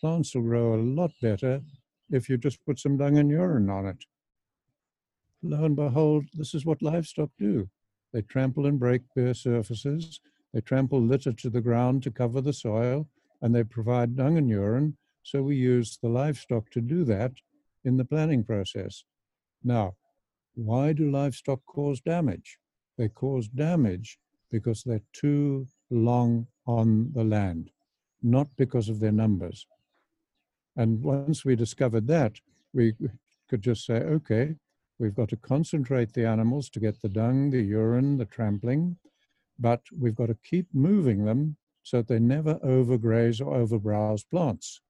[0.00, 1.60] plants will grow a lot better
[2.10, 4.04] if you just put some dung and urine on it.
[5.42, 7.68] Lo and behold, this is what livestock do.
[8.12, 10.20] They trample and break bare surfaces.
[10.52, 13.08] They trample litter to the ground to cover the soil,
[13.40, 17.32] and they provide dung and urine so we use the livestock to do that
[17.84, 19.04] in the planning process.
[19.64, 19.94] Now,
[20.54, 22.58] Why do livestock cause damage?
[22.98, 24.18] They cause damage
[24.50, 27.70] because they're too long on the land,
[28.22, 29.66] not because of their numbers.
[30.76, 32.34] And once we discovered that,
[32.74, 32.94] we
[33.48, 34.56] could just say, okay,
[34.98, 38.96] we've got to concentrate the animals to get the dung, the urine, the trampling,
[39.58, 44.80] but we've got to keep moving them so that they never overgraze or overbrowse plants.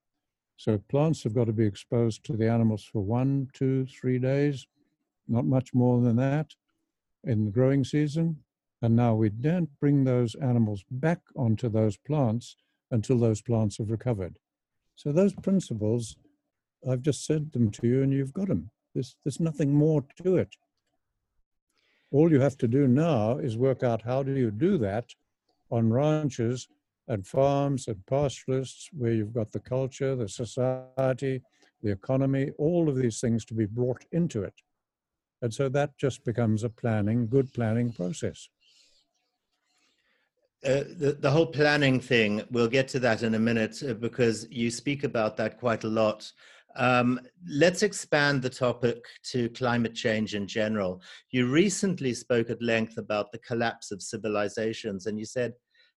[0.62, 4.68] So plants have got to be exposed to the animals for one, two, three days,
[5.26, 6.54] not much more than that
[7.24, 8.36] in the growing season.
[8.80, 12.54] And now we don't bring those animals back onto those plants
[12.92, 14.36] until those plants have recovered.
[14.94, 16.16] So those principles,
[16.88, 18.70] I've just said them to you and you've got them.
[18.94, 20.54] There's, there's nothing more to it.
[22.12, 25.06] All you have to do now is work out how do you do that
[25.72, 26.68] on ranches
[27.12, 31.42] and farms and pastoralists where you've got the culture, the society,
[31.82, 34.54] the economy, all of these things to be brought into it.
[35.42, 38.48] And so that just becomes a planning, good planning process.
[40.64, 44.46] Uh, the, the whole planning thing, we'll get to that in a minute uh, because
[44.50, 46.32] you speak about that quite a lot.
[46.76, 51.02] Um, let's expand the topic to climate change in general.
[51.30, 55.52] You recently spoke at length about the collapse of civilizations, and you said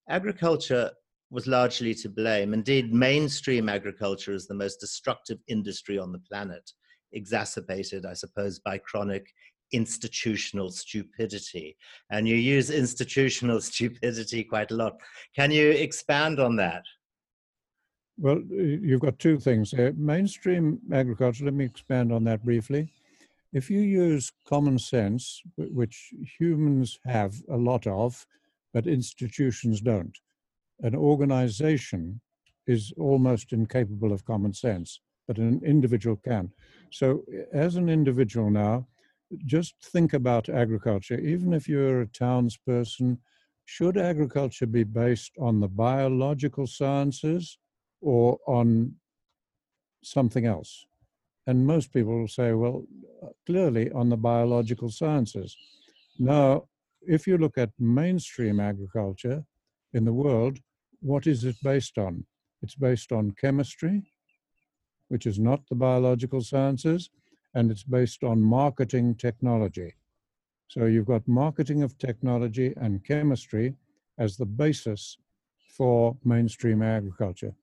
[0.09, 0.91] agriculture
[1.29, 2.53] was largely to blame.
[2.53, 6.71] Indeed, mainstream agriculture is the most destructive industry on the planet,
[7.13, 9.33] exacerbated, I suppose, by chronic
[9.71, 11.75] institutional stupidity.
[12.11, 14.93] And you use institutional stupidity quite a lot.
[15.35, 16.83] Can you expand on that?
[18.17, 19.91] Well, you've got two things there.
[19.93, 22.93] Mainstream agriculture, let me expand on that briefly.
[23.51, 28.25] If you use common sense, which humans have a lot of,
[28.73, 30.17] but institutions don't,
[30.81, 32.21] an organization
[32.67, 36.51] is almost incapable of common sense, but an individual can.
[36.91, 38.87] So, as an individual now,
[39.45, 41.19] just think about agriculture.
[41.19, 43.17] Even if you're a townsperson,
[43.65, 47.57] should agriculture be based on the biological sciences
[48.01, 48.93] or on
[50.03, 50.85] something else?
[51.47, 52.85] And most people will say, well,
[53.45, 55.55] clearly on the biological sciences.
[56.19, 56.65] Now,
[57.01, 59.43] if you look at mainstream agriculture
[59.95, 60.59] in the world,
[61.01, 62.25] what is it based on?
[62.61, 64.03] It's based on chemistry,
[65.07, 67.09] which is not the biological sciences
[67.53, 69.95] and it's based on marketing technology.
[70.67, 73.75] So you've got marketing of technology and chemistry
[74.17, 75.17] as the basis
[75.77, 77.53] for mainstream agriculture.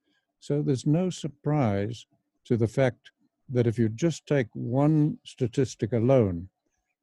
[0.41, 2.07] So there's no surprise
[2.47, 3.11] to the fact
[3.51, 6.49] that if you just take one statistic alone,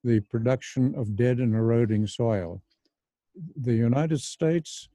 [0.02, 2.62] the production of dead and eroding soil,
[3.56, 4.88] the United States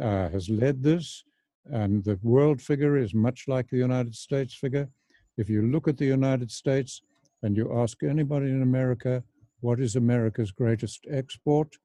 [0.00, 1.24] uh, has led this,
[1.66, 4.88] and the world figure is much like the United States figure.
[5.36, 7.02] If you look at the United States,
[7.42, 9.22] and you ask anybody in America,
[9.60, 11.76] what is America's greatest export?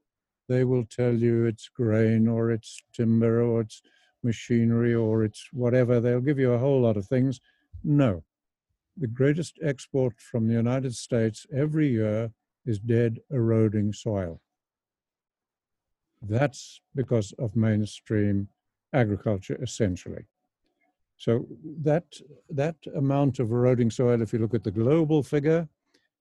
[0.47, 3.81] They will tell you it's grain or it's timber or it's
[4.23, 5.99] machinery or it's whatever.
[5.99, 7.39] They'll give you a whole lot of things.
[7.83, 8.23] No.
[8.97, 12.31] The greatest export from the United States every year
[12.65, 14.41] is dead, eroding soil.
[16.21, 18.47] That's because of mainstream
[18.93, 20.25] agriculture, essentially.
[21.17, 21.47] So
[21.81, 22.05] that,
[22.49, 25.67] that amount of eroding soil, if you look at the global figure,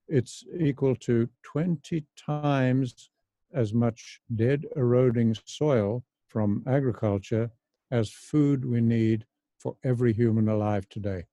[0.08, 3.10] it's equal to 20 times
[3.52, 7.50] as much dead eroding soil from agriculture
[7.90, 9.26] as food we need
[9.58, 11.24] for every human alive today.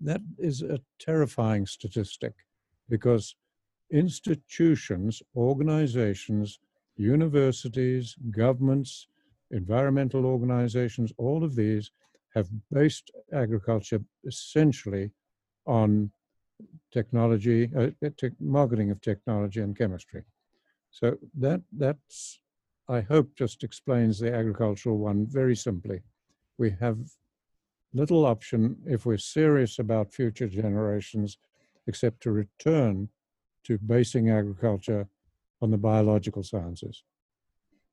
[0.00, 2.34] That is a terrifying statistic
[2.88, 3.34] because
[3.90, 6.58] institutions, organizations,
[6.96, 9.08] universities, governments,
[9.50, 11.90] environmental organizations, all of these
[12.34, 15.10] have based agriculture essentially
[15.66, 16.10] on
[16.92, 20.22] technology, uh, te marketing of technology and chemistry.
[20.90, 22.40] So that that's,
[22.88, 26.02] I hope, just explains the agricultural one very simply.
[26.58, 26.98] We have
[27.92, 31.38] little option if we're serious about future generations,
[31.86, 33.08] except to return
[33.64, 35.08] to basing agriculture
[35.62, 37.02] on the biological sciences.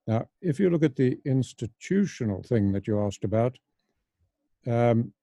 [0.07, 3.57] Now, if you look at the institutional thing that you asked about,
[4.67, 5.13] um,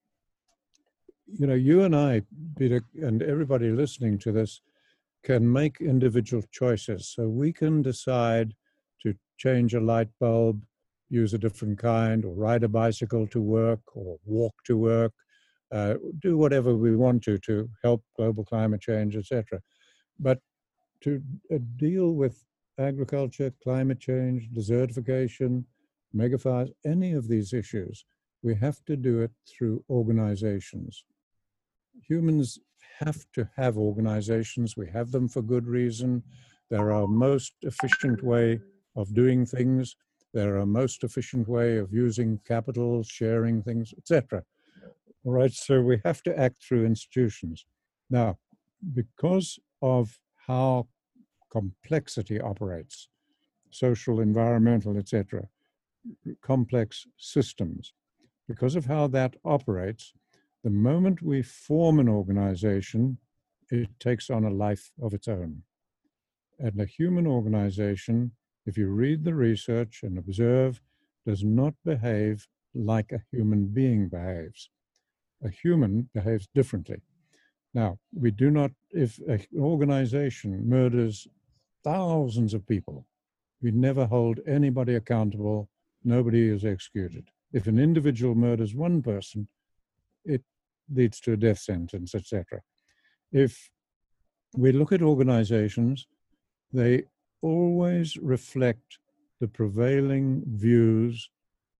[1.26, 2.22] you know, you and I,
[2.58, 4.62] Peter, and everybody listening to this,
[5.22, 7.08] can make individual choices.
[7.08, 8.54] So we can decide
[9.02, 10.62] to change a light bulb,
[11.10, 15.12] use a different kind, or ride a bicycle to work, or walk to work,
[15.72, 19.60] uh, do whatever we want to to help global climate change, etc.
[20.18, 20.40] But
[21.02, 21.22] to
[21.52, 22.44] uh, deal with
[22.78, 25.64] agriculture, climate change, desertification,
[26.14, 28.04] megafires, any of these issues,
[28.42, 31.04] we have to do it through organizations.
[32.08, 32.58] Humans
[32.98, 34.76] have to have organizations.
[34.76, 36.22] We have them for good reason.
[36.70, 38.60] They're our most efficient way
[38.96, 39.96] of doing things.
[40.32, 44.44] They're our most efficient way of using capital, sharing things, etc.
[45.24, 47.66] All right, so we have to act through institutions.
[48.08, 48.38] Now,
[48.94, 50.88] because of how
[51.50, 53.08] complexity operates,
[53.70, 55.48] social, environmental, etc.,
[56.42, 57.92] complex systems,
[58.48, 60.12] because of how that operates,
[60.64, 63.18] the moment we form an organization,
[63.70, 65.62] it takes on a life of its own.
[66.58, 68.32] And a human organization,
[68.66, 70.80] if you read the research and observe,
[71.26, 74.68] does not behave like a human being behaves.
[75.44, 77.00] A human behaves differently.
[77.72, 81.26] Now, we do not, if an organization murders
[81.84, 83.06] thousands of people,
[83.62, 85.68] we never hold anybody accountable,
[86.04, 87.28] nobody is executed.
[87.52, 89.48] If an individual murders one person,
[90.24, 90.42] it
[90.92, 92.60] leads to a death sentence, etc.
[93.32, 93.70] If
[94.56, 96.06] we look at organizations,
[96.72, 97.04] they
[97.42, 98.98] always reflect
[99.40, 101.30] the prevailing views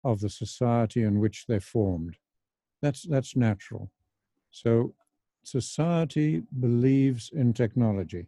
[0.04, 2.16] of the society in which they're formed.
[2.80, 3.90] That's, that's natural.
[4.50, 4.94] So
[5.42, 8.26] society believes in technology.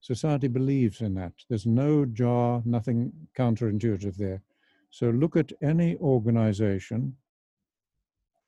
[0.00, 1.32] Society believes in that.
[1.48, 4.42] There's no jar, nothing counterintuitive there.
[4.90, 7.16] So look at any organization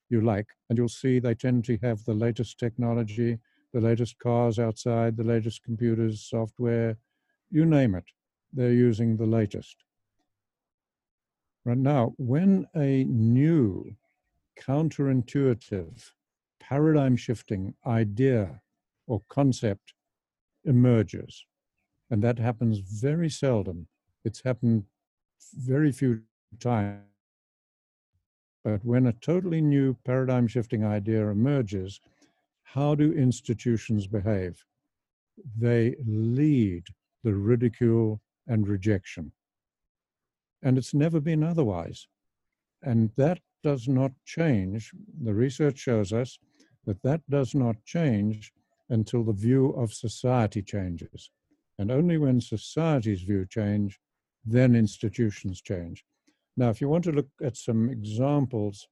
[0.08, 3.38] you like, and you'll see they tend to have the latest technology,
[3.72, 6.96] the latest cars outside, the latest computers, software,
[7.50, 8.04] you name it.
[8.52, 9.76] They're using the latest.
[11.64, 13.94] Right now, when a new
[14.58, 16.10] counterintuitive,
[16.70, 18.62] paradigm shifting idea
[19.08, 19.92] or concept
[20.64, 21.44] emerges,
[22.10, 23.88] and that happens very seldom,
[24.24, 24.84] it's happened
[25.56, 26.22] very few
[26.60, 27.00] times.
[28.62, 32.00] But when a totally new paradigm shifting idea emerges,
[32.62, 34.64] how do institutions behave?
[35.58, 36.84] They lead
[37.24, 39.32] the ridicule and rejection.
[40.62, 42.06] And it's never been otherwise.
[42.82, 44.92] And that does not change.
[45.20, 46.38] The research shows us
[46.86, 48.52] that that does not change
[48.88, 51.30] until the view of society changes.
[51.78, 53.98] And only when society's view change,
[54.44, 56.04] then institutions change.
[56.56, 58.88] Now, if you want to look at some examples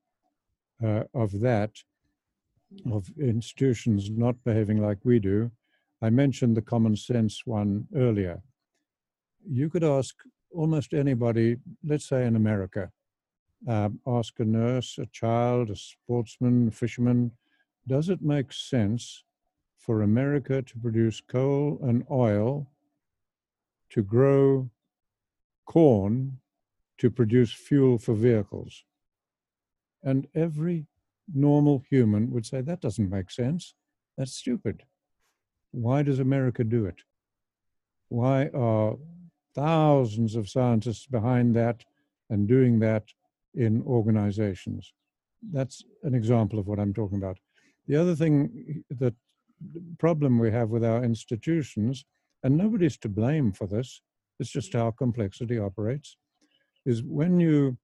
[0.83, 1.73] uh, of that,
[2.93, 5.51] of institutions not behaving like we do,
[6.01, 8.41] I mentioned the common sense one earlier.
[9.51, 10.15] You could ask
[10.55, 12.91] almost anybody, let's say in America,
[13.69, 17.33] uh, ask a nurse, a child, a sportsman, a fisherman,
[17.89, 19.25] does it make sense
[19.77, 22.71] for America to produce coal and oil
[23.91, 24.71] to grow
[25.67, 26.39] corn
[26.99, 28.85] to produce fuel for vehicles?
[30.03, 30.87] And every
[31.35, 33.75] normal human would say, that doesn't make sense.
[34.17, 34.85] That's stupid.
[35.73, 37.03] Why does America do it?
[38.09, 38.97] Why are
[39.55, 41.85] thousands of scientists behind that
[42.31, 43.05] and doing that
[43.55, 44.93] in organizations?
[45.53, 47.39] That's an example of what I'm talking about.
[47.89, 49.15] The other thing that
[49.99, 52.05] problem we have with our institutions,
[52.43, 54.03] and nobody's to blame for this,
[54.39, 56.17] it's just how complexity operates,
[56.85, 57.79] is when you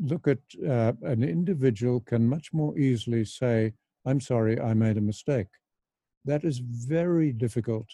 [0.00, 3.72] look at uh, an individual can much more easily say,
[4.04, 5.46] I'm sorry, I made a mistake.
[6.24, 7.86] That is very difficult,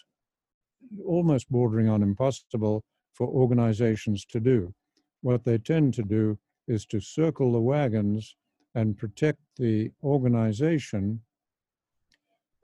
[1.05, 2.83] almost bordering on impossible
[3.13, 4.73] for organizations to do.
[5.21, 8.35] What they tend to do is to circle the wagons
[8.73, 11.21] and protect the organization,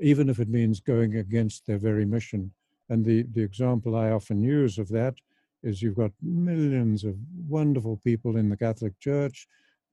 [0.01, 2.51] even if it means going against their very mission.
[2.89, 5.15] And the, the example I often use of that
[5.63, 7.15] is you've got millions of
[7.47, 9.47] wonderful people in the Catholic Church,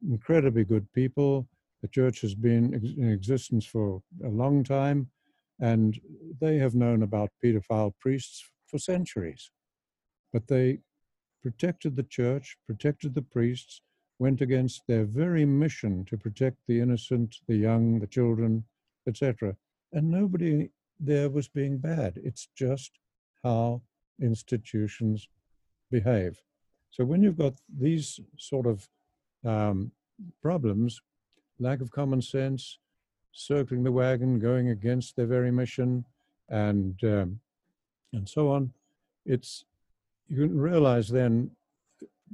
[0.08, 1.46] incredibly good people.
[1.82, 5.10] The church has been in existence for a long time,
[5.60, 6.00] and
[6.40, 9.50] they have known about pedophile priests for centuries.
[10.32, 10.78] But they
[11.42, 13.82] protected the church, protected the priests,
[14.18, 18.64] went against their very mission to protect the innocent, the young, the children,
[19.06, 19.56] etc.
[19.92, 20.70] And nobody
[21.00, 22.18] there was being bad.
[22.22, 22.92] It's just
[23.42, 23.82] how
[24.20, 25.28] institutions
[25.90, 26.40] behave.
[26.90, 28.88] So when you've got these sort of
[29.44, 29.92] um,
[30.42, 31.00] problems,
[31.58, 32.78] lack of common sense,
[33.32, 36.04] circling the wagon, going against their very mission,
[36.48, 37.40] and um,
[38.12, 38.72] and so on,
[39.26, 39.64] it's
[40.28, 41.50] you can realize then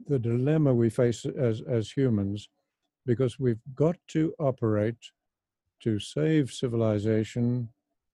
[0.09, 2.48] the dilemma we face as as humans,
[3.05, 5.11] because we've got to operate
[5.85, 7.68] to save civilization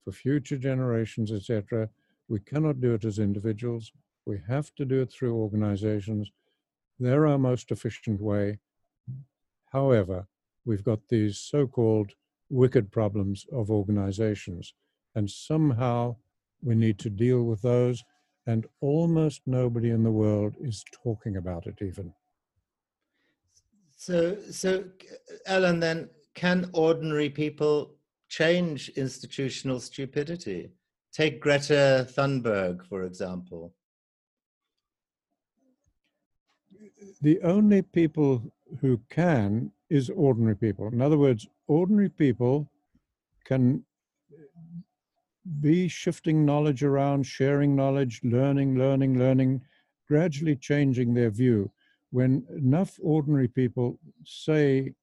[0.05, 1.89] for future generations, etc.
[2.29, 3.93] We cannot do it as individuals.
[4.27, 6.33] We have to do it through organizations.
[6.99, 8.59] They're our most efficient way.
[9.73, 10.27] However,
[10.64, 12.11] we've got these so called
[12.49, 14.75] wicked problems of organizations.
[15.14, 16.16] And somehow
[16.62, 18.03] we need to deal with those.
[18.47, 22.12] And almost nobody in the world is talking about it even.
[23.97, 24.85] So, so
[25.47, 27.95] Alan, then can ordinary people
[28.28, 30.70] change institutional stupidity?
[31.12, 33.74] Take Greta Thunberg, for example.
[37.20, 38.43] The only people
[38.81, 40.89] who can is ordinary people.
[40.89, 42.70] In other words, ordinary people
[43.45, 43.85] can
[45.61, 49.62] be shifting knowledge around, sharing knowledge, learning, learning, learning,
[50.07, 51.70] gradually changing their view.
[52.11, 54.95] When enough ordinary people say,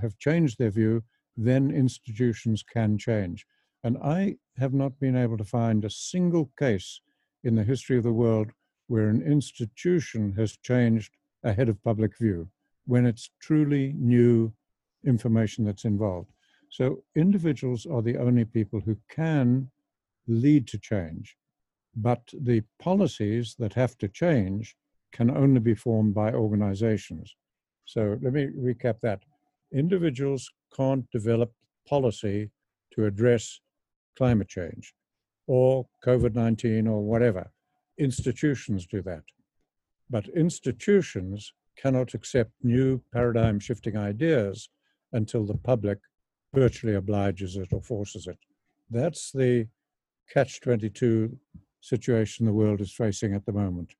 [0.00, 1.02] have changed their view,
[1.36, 3.46] then institutions can change.
[3.84, 7.00] And I have not been able to find a single case
[7.44, 8.50] in the history of the world
[8.88, 11.12] where an institution has changed
[11.44, 12.48] ahead of public view
[12.86, 14.52] when it's truly new
[15.04, 16.30] information that's involved.
[16.70, 19.70] So individuals are the only people who can
[20.26, 21.36] lead to change,
[21.94, 24.76] but the policies that have to change
[25.12, 27.34] can only be formed by organizations.
[27.84, 29.22] So let me recap that.
[29.72, 31.52] Individuals can't develop
[31.88, 32.50] policy
[32.92, 33.60] to address
[34.16, 34.94] climate change
[35.46, 37.50] or COVID 19 or whatever.
[37.98, 39.22] Institutions do that.
[40.10, 44.68] But institutions cannot accept new paradigm shifting ideas
[45.12, 45.98] until the public
[46.54, 48.38] virtually obliges it or forces it.
[48.90, 49.68] That's the
[50.32, 51.36] catch 22
[51.80, 53.94] situation the world is facing at the moment.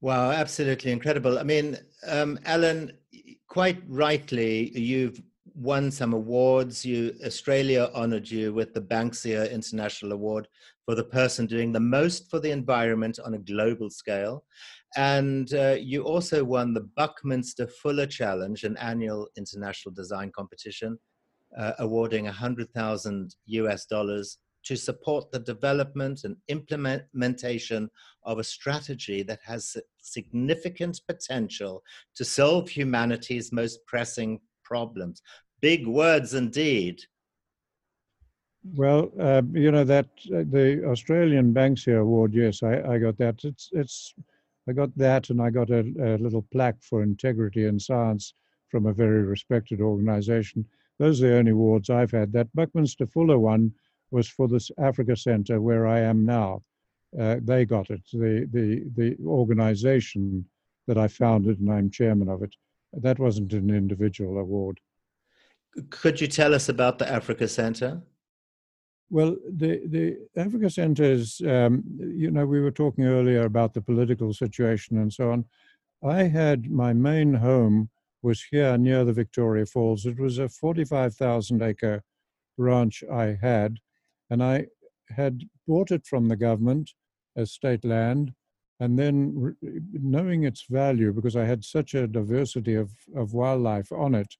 [0.00, 1.38] Wow, absolutely incredible.
[1.38, 2.92] I mean, um, Alan,
[3.48, 5.20] quite rightly, you've
[5.54, 6.84] won some awards.
[6.84, 10.48] You Australia honoured you with the Banksia International Award
[10.84, 14.44] for the person doing the most for the environment on a global scale,
[14.96, 20.98] and uh, you also won the Buckminster Fuller Challenge, an annual international design competition,
[21.56, 27.90] uh, awarding 100,000 US dollars to support the development and implementation
[28.24, 31.82] of a strategy that has significant potential
[32.14, 35.22] to solve humanity's most pressing problems.
[35.60, 37.02] Big words indeed.
[38.74, 42.32] Well, uh, you know that uh, the Australian Banksia Award.
[42.32, 43.44] Yes, I, I got that.
[43.44, 44.14] It's it's
[44.68, 48.34] I got that, and I got a, a little plaque for integrity in science
[48.68, 50.64] from a very respected organisation.
[50.98, 52.32] Those are the only awards I've had.
[52.32, 53.72] That Buckminster Fuller one
[54.12, 56.62] was for this Africa Centre where I am now.
[57.18, 58.02] Uh, they got it.
[58.12, 60.46] The the the organisation
[60.86, 62.54] that I founded, and I'm chairman of it.
[62.92, 64.80] That wasn't an individual award.
[65.90, 68.02] Could you tell us about the Africa Center?
[69.10, 73.82] Well, the, the Africa Center is, um, you know, we were talking earlier about the
[73.82, 75.44] political situation and so on.
[76.02, 77.90] I had my main home
[78.22, 80.06] was here near the Victoria Falls.
[80.06, 82.02] It was a 45,000 acre
[82.56, 83.78] ranch I had,
[84.32, 84.66] and I
[85.10, 86.92] had bought it from the government
[87.36, 88.32] as state land
[88.80, 89.54] and then
[89.92, 94.34] knowing its value because I had such a diversity of, of wildlife on it,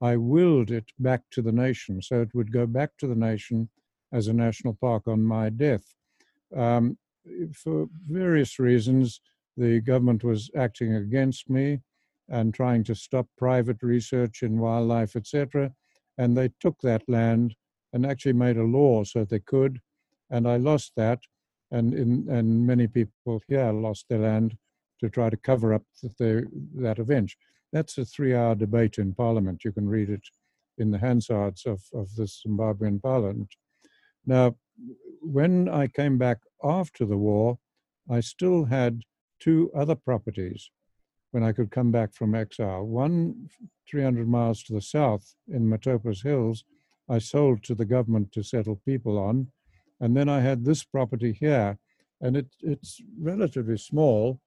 [0.00, 2.00] I willed it back to the nation.
[2.02, 3.68] So it would go back to the nation
[4.12, 5.92] as a national park on my death.
[6.56, 6.96] Um,
[7.52, 9.20] for various reasons,
[9.56, 11.80] the government was acting against me
[12.28, 15.72] and trying to stop private research in wildlife, etc.
[16.16, 17.56] And they took that land
[17.92, 19.80] and actually made a law so they could.
[20.30, 21.20] And I lost that
[21.70, 24.56] and in, and many people here lost their land
[25.00, 27.32] to try to cover up the, that event.
[27.72, 29.64] That's a three-hour debate in Parliament.
[29.64, 30.22] You can read it
[30.78, 33.48] in the Hansards of, of the Zimbabwean Parliament.
[34.26, 34.56] Now,
[35.20, 37.58] when I came back after the war,
[38.10, 39.02] I still had
[39.40, 40.70] two other properties
[41.30, 42.84] when I could come back from exile.
[42.84, 43.48] One
[43.90, 46.64] 300 miles to the south in Matopos Hills,
[47.08, 49.48] I sold to the government to settle people on,
[50.00, 51.78] and then I had this property here,
[52.20, 54.40] and it, it's relatively small.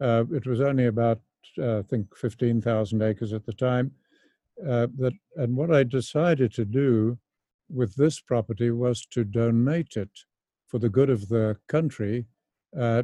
[0.00, 1.20] Uh, it was only about,
[1.58, 3.92] uh, I think, 15,000 acres at the time.
[4.60, 7.18] Uh, that, and what I decided to do
[7.70, 10.10] with this property was to donate it
[10.66, 12.26] for the good of the country
[12.78, 13.02] uh,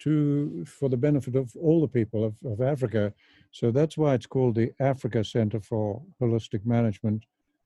[0.00, 3.12] to for the benefit of all the people of, of Africa.
[3.50, 7.24] So that's why it's called the Africa Center for Holistic Management.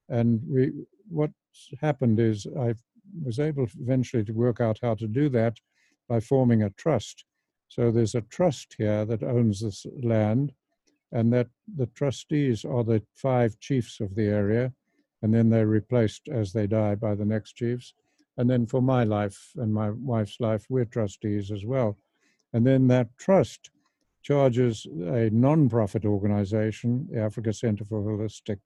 [0.09, 0.73] And we,
[1.09, 1.33] what's
[1.81, 2.83] happened is I've
[3.25, 5.59] was able eventually to work out how to do that
[6.09, 7.25] by forming a trust.
[7.69, 10.53] So there's a trust here that owns this land,
[11.11, 14.73] and that the trustees are the five chiefs of the area,
[15.21, 17.95] and then they're replaced as they die by the next chiefs.
[18.39, 21.99] And then for my life and my wife's life, we're trustees as well.
[22.55, 23.71] And then that trust
[24.23, 28.59] charges a non-profit organization, the Africa Center for Holistic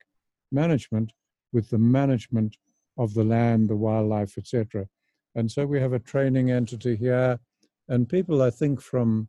[0.51, 1.11] Management,
[1.53, 2.57] with the management
[2.97, 4.87] of the land, the wildlife, etc.
[5.35, 7.39] And so we have a training entity here,
[7.87, 9.27] and people, I think, from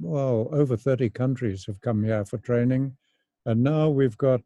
[0.00, 2.96] well, over 30 countries have come here for training.
[3.44, 4.42] And now we've got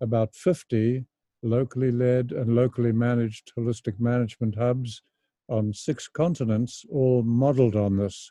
[0.00, 1.06] about 50
[1.42, 5.02] locally led and locally managed holistic management hubs
[5.48, 8.30] on six continents, all modeled on this.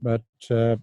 [0.00, 0.76] But uh,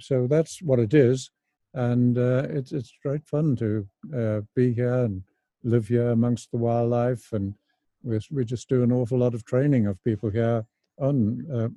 [0.00, 1.30] so that's what it is.
[1.74, 3.86] And uh, it's, it's great fun to
[4.16, 5.22] uh, be here and
[5.62, 7.32] live here amongst the wildlife.
[7.32, 7.54] And
[8.02, 10.64] we we just do an awful lot of training of people here
[10.98, 11.68] on uh,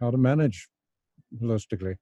[0.00, 0.68] how to manage
[1.42, 1.96] holistically.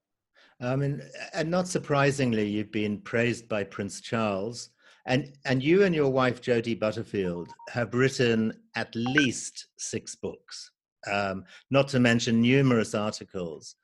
[0.60, 4.70] I mean, and not surprisingly, you've been praised by Prince Charles,
[5.06, 10.70] and and you and your wife Jody Butterfield have written at least six books,
[11.10, 13.76] um, not to mention numerous articles.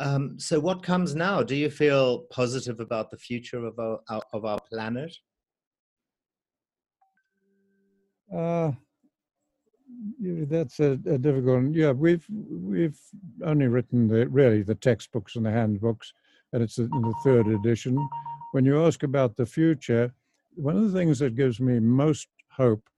[0.00, 1.42] Um, so, what comes now?
[1.42, 4.00] Do you feel positive about the future of our,
[4.32, 5.16] of our planet?
[8.34, 8.72] Uh,
[10.20, 11.74] that's a, a, difficult one.
[11.74, 12.98] Yeah, we've we've
[13.44, 16.12] only written the really the textbooks and the handbooks,
[16.52, 17.96] and it's in the third edition.
[18.52, 20.12] When you ask about the future,
[20.54, 22.88] one of the things that gives me most hope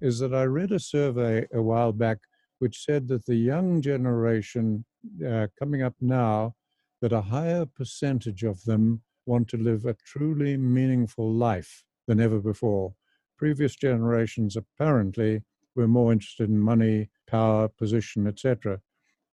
[0.00, 2.18] is that I read a survey a while back
[2.58, 4.84] which said that the young generation
[5.26, 6.54] uh, coming up now,
[7.00, 12.40] that a higher percentage of them want to live a truly meaningful life than ever
[12.40, 12.94] before.
[13.38, 15.42] Previous generations apparently
[15.76, 18.80] we're more interested in money, power, position, etc.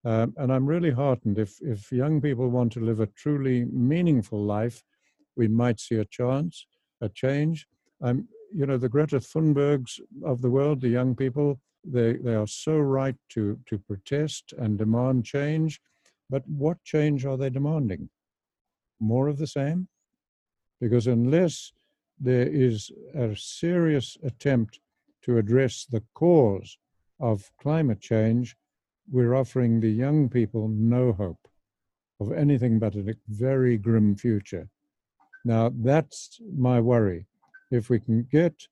[0.04, 4.40] Um, and I'm really heartened if, if young people want to live a truly meaningful
[4.44, 4.84] life,
[5.36, 6.66] we might see a chance,
[7.00, 7.66] a change.
[8.00, 12.46] Um, you know, the Greta Thunbergs of the world, the young people, they, they are
[12.46, 15.80] so right to, to protest and demand change.
[16.30, 18.08] But what change are they demanding?
[19.00, 19.88] More of the same?
[20.80, 21.72] Because unless
[22.18, 24.80] there is a serious attempt
[25.22, 26.78] to address the cause
[27.20, 28.56] of climate change,
[29.10, 31.48] we're offering the young people no hope
[32.20, 34.68] of anything but a very grim future.
[35.44, 37.26] Now, that's my worry.
[37.70, 38.66] If we can get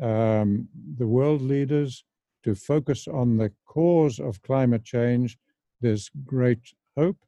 [0.00, 2.04] um, the world leaders
[2.44, 5.38] to focus on the cause of climate change,
[5.80, 7.18] there's great hope.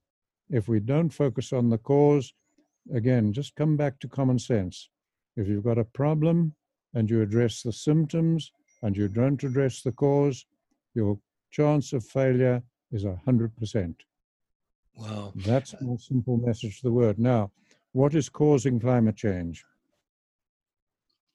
[0.51, 2.33] If we don't focus on the cause,
[2.93, 4.89] again, just come back to common sense.
[5.41, 6.55] If you've got a problem
[6.93, 10.47] and you address the symptoms, and you don't address the cause,
[10.95, 11.19] your
[11.51, 12.63] chance of failure
[12.93, 13.95] is 100%.
[14.97, 15.33] Wow.
[15.37, 17.19] That's my simple message to the world.
[17.19, 17.51] Now,
[17.93, 19.65] what is causing climate change?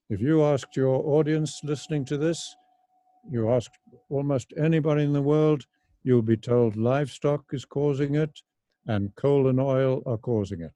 [0.10, 2.56] If you asked your audience listening to this,
[3.30, 3.72] you ask
[4.10, 5.66] almost anybody in the world,
[6.04, 8.42] you'll be told livestock is causing it
[8.86, 10.74] and coal and oil are causing it.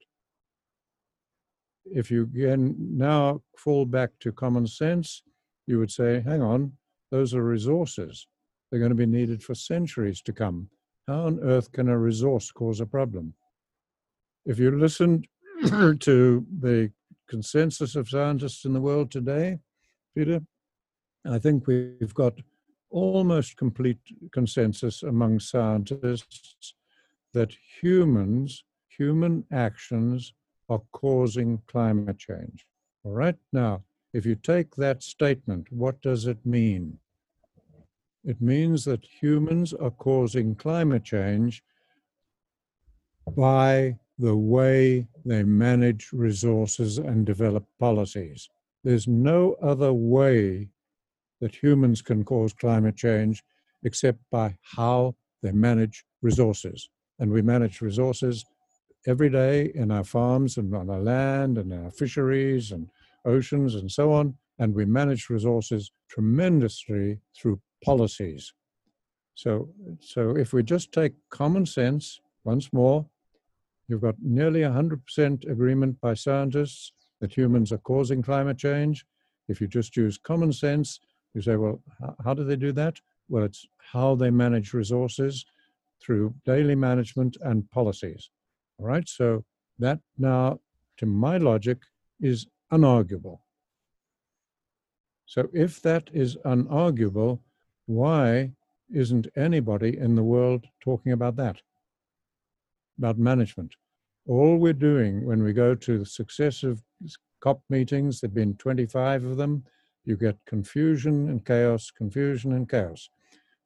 [1.84, 5.22] If you can now fall back to common sense,
[5.66, 6.72] you would say, hang on,
[7.10, 8.26] those are resources.
[8.70, 10.68] They're going to be needed for centuries to come.
[11.08, 13.34] How on earth can a resource cause a problem?
[14.46, 15.26] If you listened
[16.00, 16.92] to the
[17.28, 19.58] consensus of scientists in the world today,
[20.14, 20.40] Peter,
[21.26, 22.34] I think we've got
[22.90, 24.00] almost complete
[24.32, 26.74] consensus among scientists
[27.32, 30.34] that humans, human actions,
[30.70, 32.64] are causing climate change.
[33.04, 36.98] All right, now if you take that statement, what does it mean?
[38.24, 41.62] It means that humans are causing climate change
[43.36, 48.48] by the way they manage resources and develop policies.
[48.84, 50.68] There's no other way
[51.40, 53.42] that humans can cause climate change
[53.82, 56.90] except by how they manage resources.
[57.18, 58.44] And we manage resources
[59.06, 62.88] every day in our farms and on our land and our fisheries and
[63.24, 64.34] oceans, and so on.
[64.58, 68.52] And we manage resources tremendously through policies.
[69.34, 69.70] So,
[70.00, 73.06] so if we just take common sense, once more,
[73.88, 79.04] you've got nearly 100% agreement by scientists that humans are causing climate change.
[79.48, 81.00] If you just use common sense,
[81.34, 81.80] you say, well,
[82.24, 83.00] how do they do that?
[83.28, 85.46] Well, it's how they manage resources
[86.02, 88.30] through daily management and policies.
[88.80, 89.44] All right, so
[89.78, 90.60] that now,
[90.96, 91.78] to my logic,
[92.18, 93.40] is unarguable.
[95.26, 97.40] So if that is unarguable,
[97.84, 98.52] why
[98.92, 101.60] isn't anybody in the world talking about that?
[102.98, 103.74] About management.
[104.26, 106.82] All we're doing when we go to the successive
[107.40, 109.62] COP meetings, there have been 25 of them,
[110.06, 113.10] you get confusion and chaos, confusion and chaos.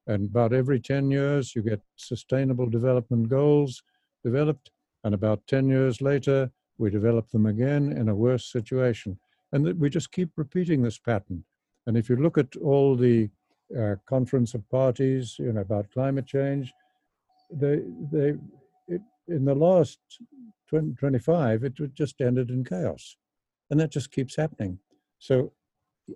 [0.09, 3.83] And about every 10 years, you get sustainable development goals
[4.25, 4.71] developed.
[5.05, 9.19] And about 10 years later, we develop them again in a worse situation.
[9.53, 11.45] And that we just keep repeating this pattern.
[11.87, 13.31] And if you look at all the
[13.79, 16.73] uh, conference of parties, you know, about climate change.
[17.51, 17.81] They,
[18.13, 18.35] they,
[18.89, 19.99] it, in the last
[20.69, 23.17] 20, 25, it just ended in chaos.
[23.71, 24.79] And that just keeps happening.
[25.19, 25.53] So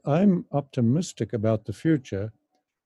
[0.05, 2.32] I'm optimistic about the future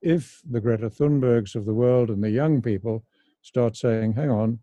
[0.01, 3.05] if the Greta Thunbergs of the world and the young people
[3.43, 4.61] start saying, hang on,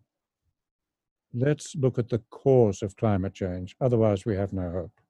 [1.34, 3.76] let's look at the cause of climate change.
[3.80, 5.00] Otherwise, we have no hope.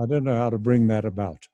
[0.00, 1.46] I don't know how to bring that about.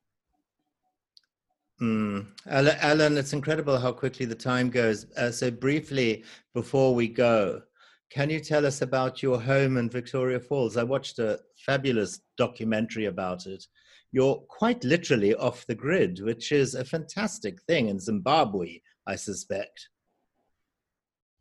[1.81, 2.27] Mm.
[2.47, 5.07] Alan, it's incredible how quickly the time goes.
[5.17, 6.23] Uh, so, briefly,
[6.55, 7.63] before we go,
[8.11, 10.77] can you tell us about your home in Victoria Falls?
[10.77, 13.67] I watched a fabulous documentary about it.
[14.13, 19.89] You're quite literally off the grid, which is a fantastic thing in Zimbabwe, I suspect.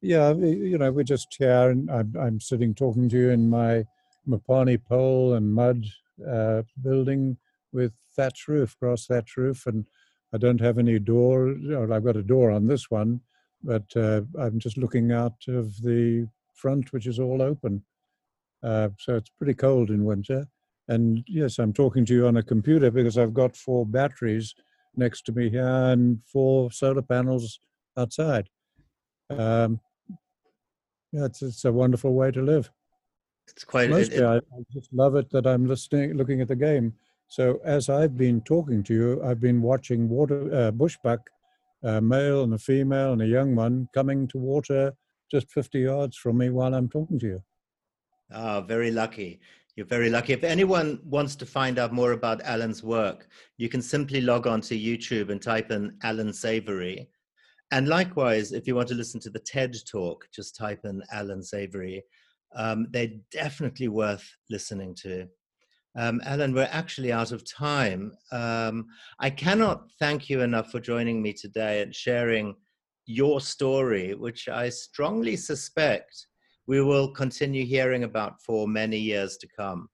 [0.02, 3.86] Yeah, you know, we're just here, and I'm, I'm sitting talking to you in my
[4.28, 5.86] Mopani pole and mud
[6.28, 7.38] uh, building
[7.72, 9.86] with thatch roof, grass thatch roof, and
[10.34, 11.49] I don't have any door.
[11.49, 13.22] I've got a door on this one,
[13.64, 17.84] but uh, I'm just looking out of the front, which is all open.
[18.64, 20.47] Uh, so it's pretty cold in winter.
[20.88, 24.56] And yes, I'm talking to you on a computer because I've got four batteries
[24.95, 27.60] next to me here and four solar panels
[27.95, 28.49] outside.
[29.30, 29.80] Um,
[31.12, 32.72] yeah, it's, it's a wonderful way to live.
[33.47, 33.89] It's quite.
[33.89, 36.93] Mostly, it, it, I, I just love it that I'm listening, looking at the game.
[37.28, 41.20] So as I've been talking to you, I've been watching water uh, bushbuck,
[41.84, 44.93] a male and a female and a young one coming to water
[45.32, 47.43] just 50 yards from me while I'm talking to you.
[48.34, 49.39] Ah, very lucky.
[49.76, 50.34] You're very lucky.
[50.34, 54.59] If anyone wants to find out more about Alan's work, you can simply log on
[54.62, 57.09] to YouTube and type in Alan Savory.
[57.72, 61.41] And likewise, if you want to listen to the TED talk, just type in Alan
[61.41, 62.03] Savory.
[62.53, 65.28] Um, they're definitely worth listening to.
[65.97, 68.13] Um, Alan, we're actually out of time.
[68.32, 68.88] Um,
[69.19, 72.55] I cannot thank you enough for joining me today and sharing
[73.05, 76.28] your story, which I strongly suspect
[76.67, 79.89] we will continue hearing about for many years to come.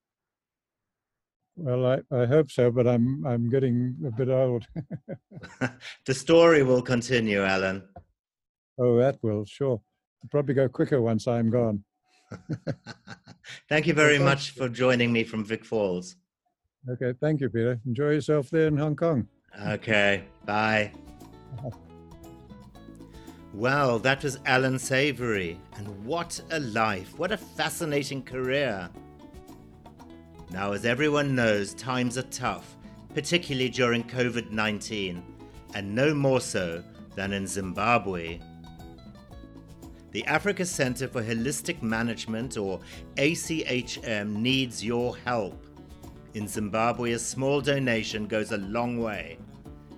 [1.58, 4.66] Well, I, I hope so, but I'm I'm getting a bit old.
[6.05, 7.84] the story will continue, Alan.
[8.78, 9.82] Oh, that will, sure.
[10.22, 11.84] It'll probably go quicker once I'm gone.
[13.70, 16.16] thank you very much for joining me from Vic Falls.
[16.89, 17.80] Okay, thank you, Peter.
[17.88, 19.28] Enjoy yourself there in Hong Kong.
[19.68, 20.91] Okay, bye.
[23.53, 28.89] Well, that was Alan Savory, and what a life, what a fascinating career.
[30.52, 32.78] Now, as everyone knows, times are tough,
[33.14, 35.22] particularly during COVID 19,
[35.74, 36.82] and no more so
[37.16, 38.39] than in Zimbabwe.
[40.12, 42.80] The Africa Center for Holistic Management, or
[43.18, 45.62] ACHM, needs your help.
[46.34, 49.38] In Zimbabwe, a small donation goes a long way.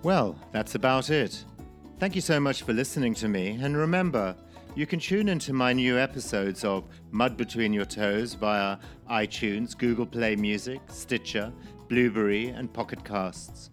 [0.02, 1.44] Well, that's about it.
[1.98, 4.34] Thank you so much for listening to me, and remember,
[4.74, 8.78] you can tune into my new episodes of Mud Between Your Toes via
[9.10, 11.52] iTunes, Google Play Music, Stitcher,
[11.88, 13.70] Blubrry, and Pocket Casts.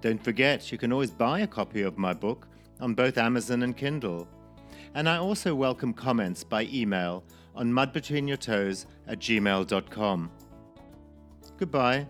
[0.00, 2.48] Don't forget, you can always buy a copy of my book
[2.80, 4.26] on both Amazon and Kindle.
[4.94, 10.30] And I also welcome comments by email on mudbetweenyourtoes at gmail.com.
[11.58, 12.06] Goodbye.